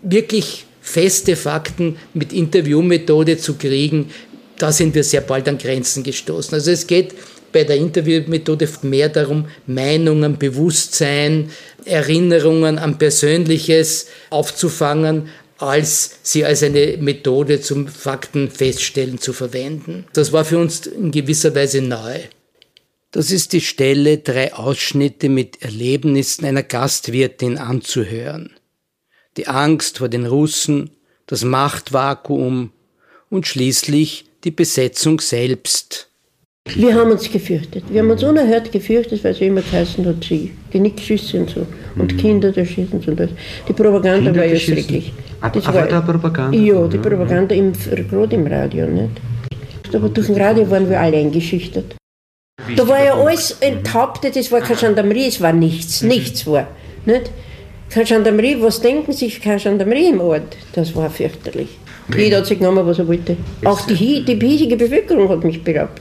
wirklich 0.03 0.65
feste 0.81 1.37
Fakten 1.37 1.99
mit 2.15 2.33
Interviewmethode 2.33 3.37
zu 3.37 3.55
kriegen, 3.55 4.11
da 4.57 4.73
sind 4.73 4.95
wir 4.95 5.05
sehr 5.05 5.21
bald 5.21 5.49
an 5.49 5.59
Grenzen 5.59 6.03
gestoßen. 6.03 6.55
Also 6.55 6.71
es 6.71 6.87
geht 6.87 7.13
bei 7.57 7.65
der 7.65 7.77
Interviewmethode 7.77 8.69
mehr 8.83 9.09
darum, 9.09 9.49
Meinungen, 9.67 10.37
Bewusstsein, 10.37 11.51
Erinnerungen 11.87 12.79
an 12.79 12.99
Persönliches 12.99 14.09
aufzufangen, 14.29 15.31
als 15.57 16.19
sie 16.23 16.45
als 16.45 16.63
eine 16.63 16.99
Methode 16.99 17.63
zum 17.63 17.89
Faktenfeststellen 17.89 19.19
zu 19.19 19.33
verwenden. 19.33 20.05
Das 20.13 20.35
war 20.35 20.45
für 20.45 20.59
uns 20.59 20.87
in 20.87 21.11
gewisser 21.11 21.55
Weise 21.55 21.81
neu. 21.81 22.19
Das 23.11 23.31
ist 23.31 23.55
die 23.55 23.63
Stelle, 23.63 24.19
drei 24.19 24.53
Ausschnitte 24.53 25.31
mit 25.31 25.63
Erlebnissen 25.63 26.45
einer 26.45 26.63
Gastwirtin 26.63 27.57
anzuhören. 27.57 28.51
Die 29.39 29.47
Angst 29.47 29.97
vor 29.97 30.11
den 30.11 30.27
Russen, 30.27 30.91
das 31.25 31.43
Machtvakuum 31.43 32.73
und 33.31 33.47
schließlich 33.47 34.27
die 34.45 34.51
Besetzung 34.51 35.23
selbst. 35.23 36.06
Wir 36.75 36.95
haben 36.95 37.13
uns 37.13 37.31
gefürchtet. 37.31 37.85
Wir 37.89 38.01
haben 38.03 38.11
uns 38.11 38.23
unerhört 38.23 38.73
gefürchtet, 38.73 39.23
weil 39.23 39.33
es 39.33 39.41
immer 39.41 39.61
geheißen 39.61 40.05
hat, 40.05 40.25
sie 40.25 40.53
Genickschüsse 40.71 41.41
und 41.41 41.51
so. 41.51 41.67
Und 41.97 42.13
mhm. 42.13 42.17
Kinder 42.17 42.53
da 42.53 42.65
schießen 42.65 43.03
und 43.07 43.21
das. 43.21 43.31
Die 43.69 43.73
Propaganda 43.73 44.31
Kinder 44.31 44.41
war 44.41 44.47
ja 44.47 44.57
schrecklich. 44.57 45.13
Das 45.53 45.67
war, 45.73 45.87
der 45.87 46.01
Propaganda? 46.01 46.59
Ja, 46.59 46.87
die 46.89 46.99
Propaganda 46.99 47.55
im, 47.55 47.73
gerade 47.73 48.35
im 48.35 48.47
Radio, 48.47 48.87
nicht? 48.87 49.11
Aber 49.95 50.09
durch 50.09 50.27
den 50.27 50.37
Radio 50.37 50.69
waren 50.69 50.91
wir 50.91 51.01
alle 51.01 51.19
eingeschüchtert. 51.19 51.95
Da 52.75 52.89
war 52.89 53.05
ja 53.05 53.15
alles 53.15 53.53
enthauptet, 53.61 54.37
es 54.37 54.51
war 54.51 54.61
keine 54.61 54.81
Gendarmerie, 54.81 55.29
es 55.29 55.41
war 55.41 55.53
nichts, 55.53 56.03
mhm. 56.03 56.09
nichts 56.09 56.47
war. 56.47 56.67
Nicht? 57.05 57.31
Keine 57.91 58.07
Gendarmerie, 58.07 58.57
was 58.61 58.81
denken 58.81 59.13
sich 59.13 59.41
keine 59.41 59.61
Gendarmerie 59.61 60.09
im 60.09 60.21
Ort? 60.21 60.57
Das 60.73 60.95
war 60.97 61.09
fürchterlich. 61.11 61.69
Jeder 62.17 62.39
hat 62.39 62.47
sich 62.47 62.59
genommen, 62.59 62.87
was 62.87 62.99
er 62.99 63.07
wollte. 63.07 63.37
Auch 63.65 63.81
die, 63.87 64.25
die 64.25 64.35
hiesige 64.35 64.77
Bevölkerung 64.77 65.29
hat 65.29 65.45
mich 65.45 65.63
beraubt. 65.63 66.01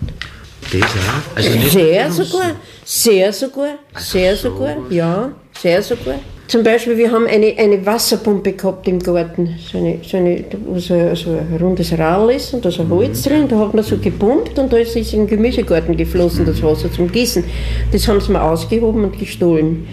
Auch? 0.83 1.37
Also 1.37 1.49
sehr 1.69 2.11
sogar, 2.11 2.51
sehr 2.83 3.33
sogar, 3.33 3.75
sehr 3.97 4.35
sogar, 4.35 4.77
ja, 4.89 5.31
sehr 5.61 5.81
sogar. 5.81 6.15
Zum 6.47 6.61
Beispiel, 6.61 6.95
wir 6.95 7.11
haben 7.11 7.25
eine, 7.25 7.55
eine 7.57 7.83
Wasserpumpe 7.83 8.53
gehabt 8.53 8.87
im 8.87 8.99
Garten, 8.99 9.55
so, 9.59 9.79
eine, 9.79 9.97
so, 10.03 10.17
eine, 10.17 10.45
wo 10.65 10.77
so, 10.77 11.15
so 11.15 11.31
ein 11.31 11.57
rundes 11.59 11.97
Rall 11.97 12.29
ist 12.29 12.53
und 12.53 12.63
da 12.63 12.69
ist 12.69 12.79
ein 12.79 12.87
Holz 12.87 13.25
mhm. 13.25 13.29
drin, 13.29 13.47
da 13.47 13.57
hat 13.57 13.73
man 13.73 13.83
so 13.83 13.97
gepumpt 13.97 14.59
und 14.59 14.71
da 14.71 14.77
ist 14.77 14.95
es 14.95 15.11
in 15.13 15.21
den 15.21 15.27
Gemüsegarten 15.27 15.97
geflossen, 15.97 16.45
das 16.45 16.61
Wasser 16.61 16.91
zum 16.91 17.11
Gießen. 17.11 17.43
Das 17.91 18.07
haben 18.07 18.21
sie 18.21 18.31
mir 18.31 18.43
ausgehoben 18.43 19.05
und 19.05 19.17
gestohlen. 19.17 19.87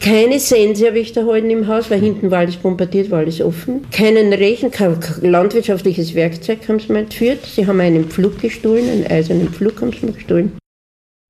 Keine 0.00 0.40
Sense 0.40 0.86
habe 0.86 0.98
ich 0.98 1.12
da 1.12 1.24
heute 1.24 1.46
im 1.48 1.68
Haus, 1.68 1.90
weil 1.90 2.00
hinten 2.00 2.30
war 2.30 2.38
alles 2.38 2.56
bombardiert, 2.56 3.10
war 3.10 3.18
alles 3.18 3.42
offen. 3.42 3.86
Keinen 3.90 4.32
Rechen, 4.32 4.70
kein 4.70 4.98
landwirtschaftliches 5.20 6.14
Werkzeug 6.14 6.66
haben 6.68 6.80
sie 6.80 6.90
mir 6.90 7.00
entführt. 7.00 7.44
Sie 7.44 7.66
haben 7.66 7.80
einen 7.80 8.06
Pflug 8.06 8.40
gestohlen, 8.40 8.88
einen 8.88 9.06
eisernen 9.06 9.50
Pflug 9.50 9.78
haben 9.82 9.92
sie 9.92 10.06
mir 10.06 10.12
gestohlen. 10.12 10.52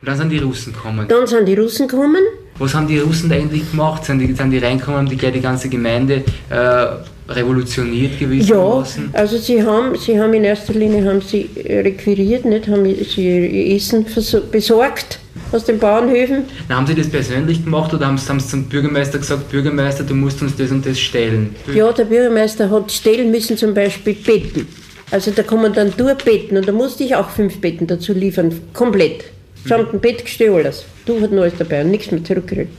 Und 0.01 0.09
dann 0.09 0.17
sind 0.17 0.31
die 0.31 0.39
Russen 0.39 0.73
gekommen. 0.73 1.09
Dann 1.09 1.27
sind 1.27 1.47
die 1.47 1.55
Russen 1.55 1.89
gekommen. 1.89 2.23
Was 2.59 2.75
haben 2.75 2.87
die 2.87 2.99
Russen 2.99 3.33
eigentlich 3.33 3.69
gemacht? 3.71 4.05
Sind 4.05 4.21
die, 4.21 4.33
sind 4.33 4.51
die 4.53 4.59
reingekommen, 4.59 5.01
haben 5.01 5.09
die 5.09 5.17
gleich 5.17 5.33
die 5.33 5.41
ganze 5.41 5.69
Gemeinde 5.69 6.23
äh, 6.49 6.87
revolutioniert 7.31 8.19
gewissermaßen? 8.19 9.11
Ja, 9.12 9.19
also 9.19 9.38
sie 9.38 9.62
haben, 9.62 9.97
sie 9.97 10.21
haben 10.21 10.35
in 10.35 10.45
erster 10.45 10.73
Linie 10.75 11.05
haben 11.05 11.21
sie 11.21 11.49
requiriert, 11.66 12.45
nicht, 12.45 12.69
haben 12.69 12.85
sie 12.85 13.38
ihr 13.38 13.77
Essen 13.77 14.05
besorgt 14.51 15.21
aus 15.53 15.64
den 15.64 15.79
Bauernhöfen. 15.79 16.45
Na, 16.69 16.77
haben 16.77 16.87
Sie 16.87 16.95
das 16.95 17.09
persönlich 17.09 17.64
gemacht 17.64 17.93
oder 17.93 18.07
haben 18.07 18.19
Sie, 18.19 18.29
haben 18.29 18.40
Sie 18.40 18.49
zum 18.49 18.64
Bürgermeister 18.64 19.19
gesagt, 19.19 19.51
Bürgermeister, 19.51 20.05
du 20.05 20.14
musst 20.14 20.40
uns 20.43 20.57
das 20.57 20.71
und 20.71 20.87
das 20.87 20.99
stellen? 20.99 21.55
Ja, 21.75 21.90
der 21.93 22.05
Bürgermeister 22.05 22.71
hat 22.71 22.93
stellen 22.93 23.31
müssen 23.31 23.57
zum 23.57 23.75
Beispiel 23.75 24.14
Betten. 24.14 24.66
Also 25.11 25.33
der 25.33 25.45
Kommandantur 25.45 26.14
Betten 26.14 26.57
und 26.57 26.69
da 26.69 26.73
musste 26.73 27.03
ich 27.03 27.16
auch 27.16 27.31
fünf 27.31 27.61
Betten 27.61 27.87
dazu 27.87 28.12
liefern, 28.12 28.53
komplett. 28.73 29.25
Samt 29.64 29.93
dem 29.93 30.01
Bettgestell 30.01 30.55
alles. 30.55 30.85
Du 31.05 31.21
hat 31.21 31.33
alles 31.33 31.53
dabei 31.59 31.83
und 31.83 31.90
nichts 31.90 32.11
mehr 32.11 32.25
zurückgerückt. 32.25 32.73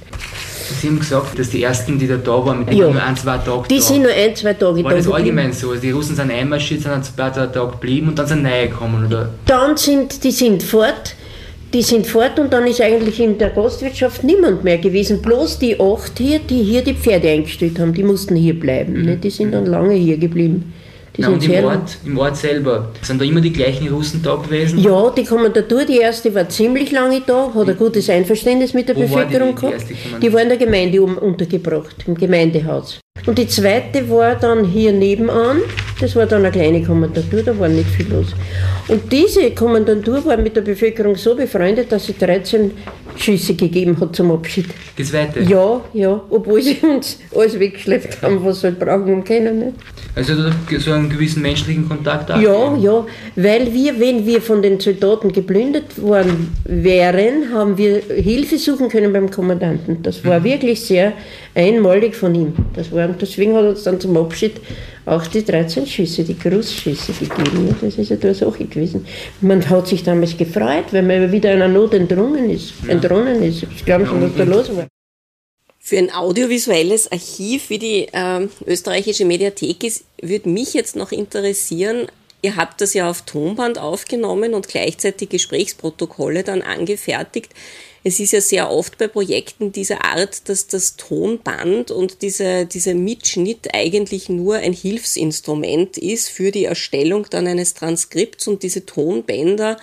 Sie 0.80 0.88
haben 0.88 1.00
gesagt, 1.00 1.38
dass 1.38 1.50
die 1.50 1.64
ersten, 1.64 2.00
die 2.00 2.08
da, 2.08 2.18
da 2.18 2.46
waren, 2.46 2.66
ja. 2.72 2.90
nur 2.90 3.02
ein, 3.02 3.16
zwei 3.16 3.38
Tage 3.38 3.68
Die 3.70 3.78
da. 3.78 3.82
sind 3.82 4.04
nur 4.04 4.12
ein, 4.12 4.36
zwei 4.36 4.54
Tage 4.54 4.76
War 4.76 4.84
da. 4.84 4.90
War 4.90 4.96
das 4.96 5.08
allgemein 5.08 5.54
so? 5.54 5.70
Also 5.72 5.82
die 5.82 5.92
Russen 5.92 6.16
sind 6.16 6.32
einmarschiert, 6.32 6.82
sind 6.82 6.92
ein 6.92 7.04
zwei 7.04 7.30
Tage 7.30 7.72
geblieben 7.72 8.10
und 8.10 8.20
dann 8.20 8.28
sind 8.28 8.44
neue 8.44 8.70
gekommen, 8.70 9.06
oder? 9.06 9.30
Dann 9.46 9.76
sind, 9.78 10.24
die 10.24 10.32
sind 10.32 10.64
fort 10.64 11.16
die 11.74 11.82
sind 11.82 12.06
fort 12.06 12.38
und 12.38 12.52
dann 12.52 12.68
ist 12.68 12.82
eigentlich 12.82 13.20
in 13.20 13.38
der 13.38 13.50
Gastwirtschaft 13.50 14.24
niemand 14.24 14.64
mehr 14.64 14.78
gewesen. 14.78 15.22
Bloß 15.22 15.60
die 15.60 15.80
acht 15.80 16.18
hier, 16.18 16.40
die 16.40 16.64
hier 16.64 16.84
die 16.84 16.94
Pferde 16.94 17.30
eingestellt 17.30 17.80
haben, 17.80 17.94
die 17.94 18.04
mussten 18.04 18.36
hier 18.36 18.60
bleiben. 18.60 18.94
Mhm. 18.94 19.06
Ne? 19.06 19.18
Die 19.18 19.30
sind 19.30 19.54
dann 19.54 19.66
lange 19.66 19.94
hier 19.94 20.18
geblieben. 20.18 20.74
Na, 21.22 21.30
und 21.30 21.44
im 21.44 21.64
Ort, 21.64 21.98
im 22.06 22.18
Ort 22.18 22.38
selber, 22.38 22.92
sind 23.02 23.22
da 23.22 23.26
immer 23.26 23.42
die 23.42 23.54
gleichen 23.54 23.88
Russen 23.90 24.22
da 24.24 24.36
gewesen? 24.36 24.80
Ja, 24.80 25.10
die 25.12 25.24
Kommandatur, 25.24 25.86
die 25.86 25.98
erste 25.98 26.34
war 26.34 26.50
ziemlich 26.50 26.92
lange 26.92 27.22
da, 27.26 27.52
hat 27.54 27.70
ein 27.70 27.78
gutes 27.78 28.10
Einverständnis 28.10 28.74
mit 28.74 28.90
der 28.90 28.96
Wo 28.96 29.02
Bevölkerung 29.02 29.56
die, 29.56 29.62
gehabt. 29.62 29.86
Die, 29.90 30.20
die 30.20 30.34
war 30.34 30.42
in 30.42 30.50
der 30.50 30.58
Gemeinde 30.58 31.02
untergebracht, 31.02 31.96
im 32.08 32.16
Gemeindehaus. 32.16 33.00
Und 33.28 33.38
die 33.38 33.48
zweite 33.48 34.10
war 34.10 34.36
dann 34.36 34.66
hier 34.66 34.92
nebenan, 34.92 35.62
das 36.00 36.16
war 36.16 36.26
dann 36.26 36.44
eine 36.44 36.52
kleine 36.52 36.82
Kommandatur, 36.84 37.44
da 37.44 37.58
war 37.60 37.68
nicht 37.68 37.90
viel 37.90 38.12
los. 38.12 38.28
Und 38.88 39.12
diese 39.12 39.52
Kommandantur 39.52 40.26
war 40.26 40.38
mit 40.38 40.56
der 40.56 40.62
Bevölkerung 40.62 41.16
so 41.16 41.36
befreundet, 41.36 41.92
dass 41.92 42.08
sie 42.08 42.18
13 42.18 42.72
Schüsse 43.18 43.56
gegeben 43.56 44.00
hat 44.00 44.16
zum 44.16 44.32
Abschied. 44.32 44.66
Die 44.98 45.04
zweite? 45.04 45.42
Ja, 45.42 45.82
ja, 45.94 46.22
obwohl 46.30 46.62
sie 46.62 46.78
uns 46.82 47.20
alles 47.36 47.60
weggeschleppt 47.60 48.22
haben, 48.22 48.44
was 48.44 48.62
sie 48.62 48.68
halt 48.68 48.80
brauchen 48.80 49.14
und 49.14 49.24
können. 49.24 49.60
Nicht? 49.60 49.74
Also 50.16 50.34
so 50.80 50.92
einen 50.92 51.10
gewissen 51.10 51.42
menschlichen 51.42 51.88
Kontakt 51.88 52.30
auch? 52.32 52.40
Ja, 52.40 52.76
ja, 52.76 53.06
weil 53.36 53.74
wir, 53.74 54.00
wenn 54.00 54.26
wir 54.26 54.42
von 54.42 54.62
den 54.62 54.80
Soldaten 54.80 55.32
geplündert 55.32 56.02
worden 56.02 56.56
wären, 56.66 57.54
haben 57.54 57.78
wir 57.78 58.02
Hilfe 58.02 58.58
suchen 58.58 58.90
können 58.90 59.14
beim 59.14 59.32
Kommandanten. 59.32 60.04
Das 60.04 60.26
war 60.26 60.40
mhm. 60.40 60.44
wirklich 60.44 60.82
sehr 60.82 61.14
einmalig 61.56 62.16
von 62.16 62.36
ihm. 62.36 62.54
Das 62.74 62.92
war, 62.92 63.08
deswegen 63.08 63.56
hat 63.56 63.64
er 63.64 63.70
uns 63.70 63.84
dann 63.84 64.00
zum 64.00 64.18
Abschied 64.18 64.54
auch 65.06 65.26
die 65.28 65.44
13 65.44 65.88
Schüsse, 65.88 66.24
die 66.24 66.38
Grußschüsse 66.38 67.14
gegeben. 67.14 67.76
Das 67.82 67.98
ist 67.98 68.10
ja 68.10 68.18
eine 68.22 68.36
Sache 68.36 68.66
gewesen. 68.66 69.06
Man 69.42 69.68
hat 69.70 69.88
sich 69.88 70.04
damals 70.04 70.38
gefreut, 70.38 70.86
weil 70.92 71.04
man 71.04 71.32
wieder 71.32 71.52
einer 71.52 71.68
Not 71.68 71.94
entrungen 71.94 72.50
ist. 72.50 72.74
Ja. 72.88 72.94
Entronnen 73.04 73.44
ist. 73.44 73.64
Ich 73.76 73.86
glaube 73.86 74.06
schon, 74.06 74.22
was 74.22 74.32
da 74.36 74.44
los 74.44 74.76
war. 74.76 74.88
Für 75.80 75.98
ein 75.98 76.12
audiovisuelles 76.12 77.12
Archiv 77.12 77.70
wie 77.70 77.80
die 77.80 78.08
äh, 78.12 78.48
österreichische 78.68 79.26
Mediathek 79.26 79.84
ist, 79.84 80.04
würde 80.22 80.50
mich 80.50 80.74
jetzt 80.74 80.96
noch 80.96 81.12
interessieren, 81.12 82.08
ihr 82.44 82.56
habt 82.56 82.82
das 82.82 82.94
ja 82.94 83.10
auf 83.10 83.24
Tonband 83.24 83.80
aufgenommen 83.80 84.54
und 84.54 84.68
gleichzeitig 84.68 85.30
Gesprächsprotokolle 85.30 86.44
dann 86.44 86.62
angefertigt. 86.62 87.52
Es 88.04 88.20
ist 88.20 88.34
ja 88.34 88.42
sehr 88.42 88.72
oft 88.72 88.98
bei 88.98 89.08
Projekten 89.08 89.72
dieser 89.72 90.04
Art, 90.04 90.50
dass 90.50 90.68
das 90.68 90.96
Tonband 90.98 91.92
und 91.92 92.22
diese, 92.24 92.66
dieser 92.66 92.96
Mitschnitt 92.96 93.74
eigentlich 93.74 94.28
nur 94.28 94.56
ein 94.56 94.74
Hilfsinstrument 94.74 95.98
ist 95.98 96.30
für 96.30 96.52
die 96.52 96.66
Erstellung 96.66 97.28
dann 97.30 97.46
eines 97.46 97.76
Transkripts 97.76 98.48
und 98.48 98.64
diese 98.64 98.86
Tonbänder 98.86 99.78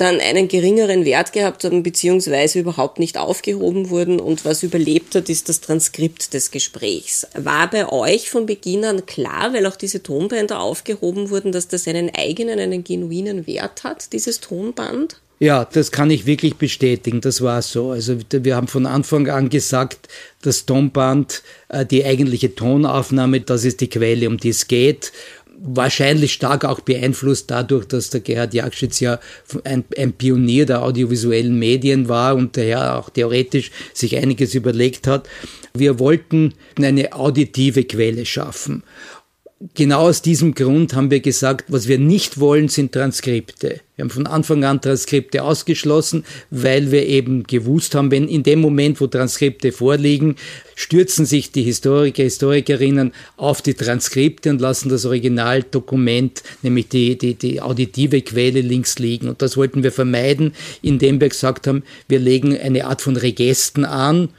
dann 0.00 0.20
einen 0.20 0.48
geringeren 0.48 1.04
Wert 1.04 1.32
gehabt 1.32 1.64
haben, 1.64 1.82
beziehungsweise 1.82 2.60
überhaupt 2.60 2.98
nicht 2.98 3.18
aufgehoben 3.18 3.90
wurden 3.90 4.18
und 4.18 4.44
was 4.44 4.62
überlebt 4.62 5.14
hat, 5.14 5.28
ist 5.28 5.48
das 5.48 5.60
Transkript 5.60 6.32
des 6.32 6.50
Gesprächs. 6.50 7.26
War 7.34 7.68
bei 7.68 7.90
euch 7.90 8.30
von 8.30 8.46
Beginn 8.46 8.84
an 8.84 9.04
klar, 9.06 9.52
weil 9.52 9.66
auch 9.66 9.76
diese 9.76 10.02
Tonbänder 10.02 10.60
aufgehoben 10.60 11.30
wurden, 11.30 11.52
dass 11.52 11.68
das 11.68 11.86
einen 11.86 12.10
eigenen, 12.14 12.58
einen 12.58 12.84
genuinen 12.84 13.46
Wert 13.46 13.84
hat, 13.84 14.12
dieses 14.12 14.40
Tonband? 14.40 15.20
Ja, 15.42 15.64
das 15.64 15.90
kann 15.90 16.10
ich 16.10 16.26
wirklich 16.26 16.56
bestätigen. 16.56 17.22
Das 17.22 17.40
war 17.40 17.62
so. 17.62 17.92
Also 17.92 18.18
wir 18.30 18.56
haben 18.56 18.68
von 18.68 18.84
Anfang 18.84 19.26
an 19.30 19.48
gesagt, 19.48 20.08
das 20.42 20.66
Tonband, 20.66 21.42
äh, 21.70 21.86
die 21.86 22.04
eigentliche 22.04 22.54
Tonaufnahme, 22.54 23.40
das 23.40 23.64
ist 23.64 23.80
die 23.80 23.88
Quelle, 23.88 24.28
um 24.28 24.36
die 24.36 24.50
es 24.50 24.68
geht. 24.68 25.12
Wahrscheinlich 25.62 26.32
stark 26.32 26.64
auch 26.64 26.80
beeinflusst 26.80 27.50
dadurch, 27.50 27.86
dass 27.86 28.08
der 28.08 28.20
Gerhard 28.20 28.54
Jakschitz 28.54 29.00
ja 29.00 29.20
ein, 29.64 29.84
ein 29.96 30.12
Pionier 30.14 30.64
der 30.64 30.82
audiovisuellen 30.82 31.58
Medien 31.58 32.08
war 32.08 32.34
und 32.34 32.56
daher 32.56 32.98
auch 32.98 33.10
theoretisch 33.10 33.70
sich 33.92 34.16
einiges 34.16 34.54
überlegt 34.54 35.06
hat. 35.06 35.28
Wir 35.74 35.98
wollten 35.98 36.54
eine 36.78 37.12
auditive 37.12 37.84
Quelle 37.84 38.24
schaffen 38.24 38.82
genau 39.74 40.08
aus 40.08 40.22
diesem 40.22 40.54
Grund 40.54 40.94
haben 40.94 41.10
wir 41.10 41.20
gesagt, 41.20 41.66
was 41.68 41.86
wir 41.86 41.98
nicht 41.98 42.40
wollen, 42.40 42.68
sind 42.68 42.92
Transkripte. 42.92 43.80
Wir 43.96 44.04
haben 44.04 44.10
von 44.10 44.26
Anfang 44.26 44.64
an 44.64 44.80
Transkripte 44.80 45.42
ausgeschlossen, 45.42 46.24
weil 46.50 46.90
wir 46.90 47.06
eben 47.06 47.42
gewusst 47.42 47.94
haben, 47.94 48.10
wenn 48.10 48.26
in 48.26 48.42
dem 48.42 48.60
Moment, 48.60 49.00
wo 49.00 49.06
Transkripte 49.06 49.72
vorliegen, 49.72 50.36
stürzen 50.74 51.26
sich 51.26 51.52
die 51.52 51.62
Historiker, 51.62 52.22
Historikerinnen 52.22 53.12
auf 53.36 53.60
die 53.60 53.74
Transkripte 53.74 54.48
und 54.48 54.62
lassen 54.62 54.88
das 54.88 55.04
Originaldokument, 55.04 56.42
nämlich 56.62 56.88
die, 56.88 57.18
die, 57.18 57.34
die 57.34 57.60
auditive 57.60 58.22
Quelle 58.22 58.62
links 58.62 58.98
liegen. 58.98 59.28
Und 59.28 59.42
das 59.42 59.58
wollten 59.58 59.82
wir 59.82 59.92
vermeiden, 59.92 60.54
indem 60.80 61.20
wir 61.20 61.28
gesagt 61.28 61.66
haben, 61.66 61.82
wir 62.08 62.18
legen 62.18 62.56
eine 62.58 62.86
Art 62.86 63.02
von 63.02 63.16
Regesten 63.16 63.84
an, 63.84 64.30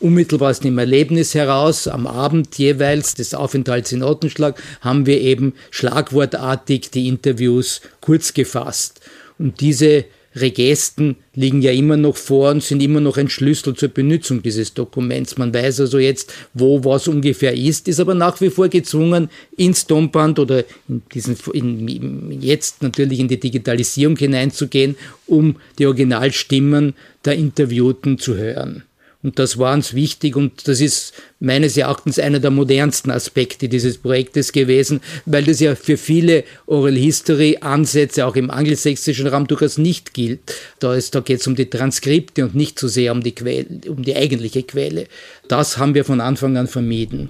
unmittelbar 0.00 0.50
aus 0.50 0.60
dem 0.60 0.78
Erlebnis 0.78 1.34
heraus, 1.34 1.86
am 1.86 2.06
Abend 2.06 2.56
jeweils 2.58 3.14
des 3.14 3.34
Aufenthalts 3.34 3.92
in 3.92 4.02
Ottenschlag, 4.02 4.60
haben 4.80 5.06
wir 5.06 5.20
eben 5.20 5.54
schlagwortartig 5.70 6.90
die 6.90 7.08
Interviews 7.08 7.80
kurz 8.00 8.34
gefasst. 8.34 9.00
Und 9.38 9.60
diese 9.60 10.06
Regesten 10.36 11.16
liegen 11.34 11.60
ja 11.60 11.72
immer 11.72 11.96
noch 11.96 12.16
vor 12.16 12.52
und 12.52 12.62
sind 12.62 12.82
immer 12.82 13.00
noch 13.00 13.16
ein 13.16 13.28
Schlüssel 13.28 13.74
zur 13.74 13.88
Benutzung 13.88 14.42
dieses 14.42 14.74
Dokuments. 14.74 15.36
Man 15.38 15.52
weiß 15.52 15.80
also 15.80 15.98
jetzt, 15.98 16.32
wo 16.54 16.84
was 16.84 17.08
ungefähr 17.08 17.52
ist, 17.52 17.88
ist 17.88 17.98
aber 17.98 18.14
nach 18.14 18.40
wie 18.40 18.50
vor 18.50 18.68
gezwungen, 18.68 19.28
ins 19.56 19.86
Tonband 19.86 20.38
oder 20.38 20.64
in 20.88 21.02
diesen, 21.12 21.36
in, 21.52 22.40
jetzt 22.40 22.80
natürlich 22.82 23.18
in 23.18 23.26
die 23.26 23.40
Digitalisierung 23.40 24.16
hineinzugehen, 24.16 24.96
um 25.26 25.56
die 25.78 25.86
Originalstimmen 25.86 26.94
der 27.24 27.34
Interviewten 27.34 28.18
zu 28.18 28.36
hören. 28.36 28.84
Und 29.22 29.38
das 29.38 29.58
war 29.58 29.74
uns 29.74 29.92
wichtig 29.92 30.34
und 30.34 30.66
das 30.66 30.80
ist 30.80 31.12
meines 31.40 31.76
Erachtens 31.76 32.18
einer 32.18 32.38
der 32.38 32.50
modernsten 32.50 33.10
Aspekte 33.10 33.68
dieses 33.68 33.98
Projektes 33.98 34.50
gewesen, 34.50 35.02
weil 35.26 35.44
das 35.44 35.60
ja 35.60 35.74
für 35.74 35.98
viele 35.98 36.44
Oral 36.66 36.94
History 36.94 37.58
Ansätze 37.60 38.24
auch 38.24 38.34
im 38.34 38.50
angelsächsischen 38.50 39.26
Raum 39.26 39.46
durchaus 39.46 39.76
nicht 39.76 40.14
gilt. 40.14 40.54
Da, 40.78 40.98
da 40.98 41.20
geht 41.20 41.40
es 41.40 41.46
um 41.46 41.54
die 41.54 41.68
Transkripte 41.68 42.44
und 42.44 42.54
nicht 42.54 42.78
so 42.78 42.88
sehr 42.88 43.12
um 43.12 43.22
die, 43.22 43.34
Quelle, 43.34 43.66
um 43.88 44.02
die 44.02 44.16
eigentliche 44.16 44.62
Quelle. 44.62 45.06
Das 45.48 45.76
haben 45.76 45.94
wir 45.94 46.06
von 46.06 46.22
Anfang 46.22 46.56
an 46.56 46.66
vermieden. 46.66 47.28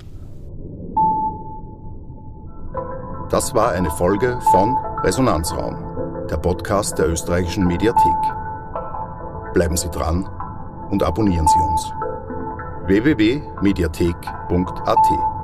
Das 3.31 3.53
war 3.53 3.73
eine 3.73 3.91
Folge 3.91 4.39
von 4.53 4.77
Resonanzraum, 5.03 6.27
der 6.31 6.37
Podcast 6.37 6.99
der 6.99 7.09
österreichischen 7.09 7.67
Mediathek. 7.67 7.95
Bleiben 9.55 9.77
Sie 9.77 9.89
dran 9.91 10.29
und 10.91 11.03
abonnieren 11.03 11.47
Sie 11.47 11.61
uns. 11.61 11.93
www.mediathek.at 12.87 15.40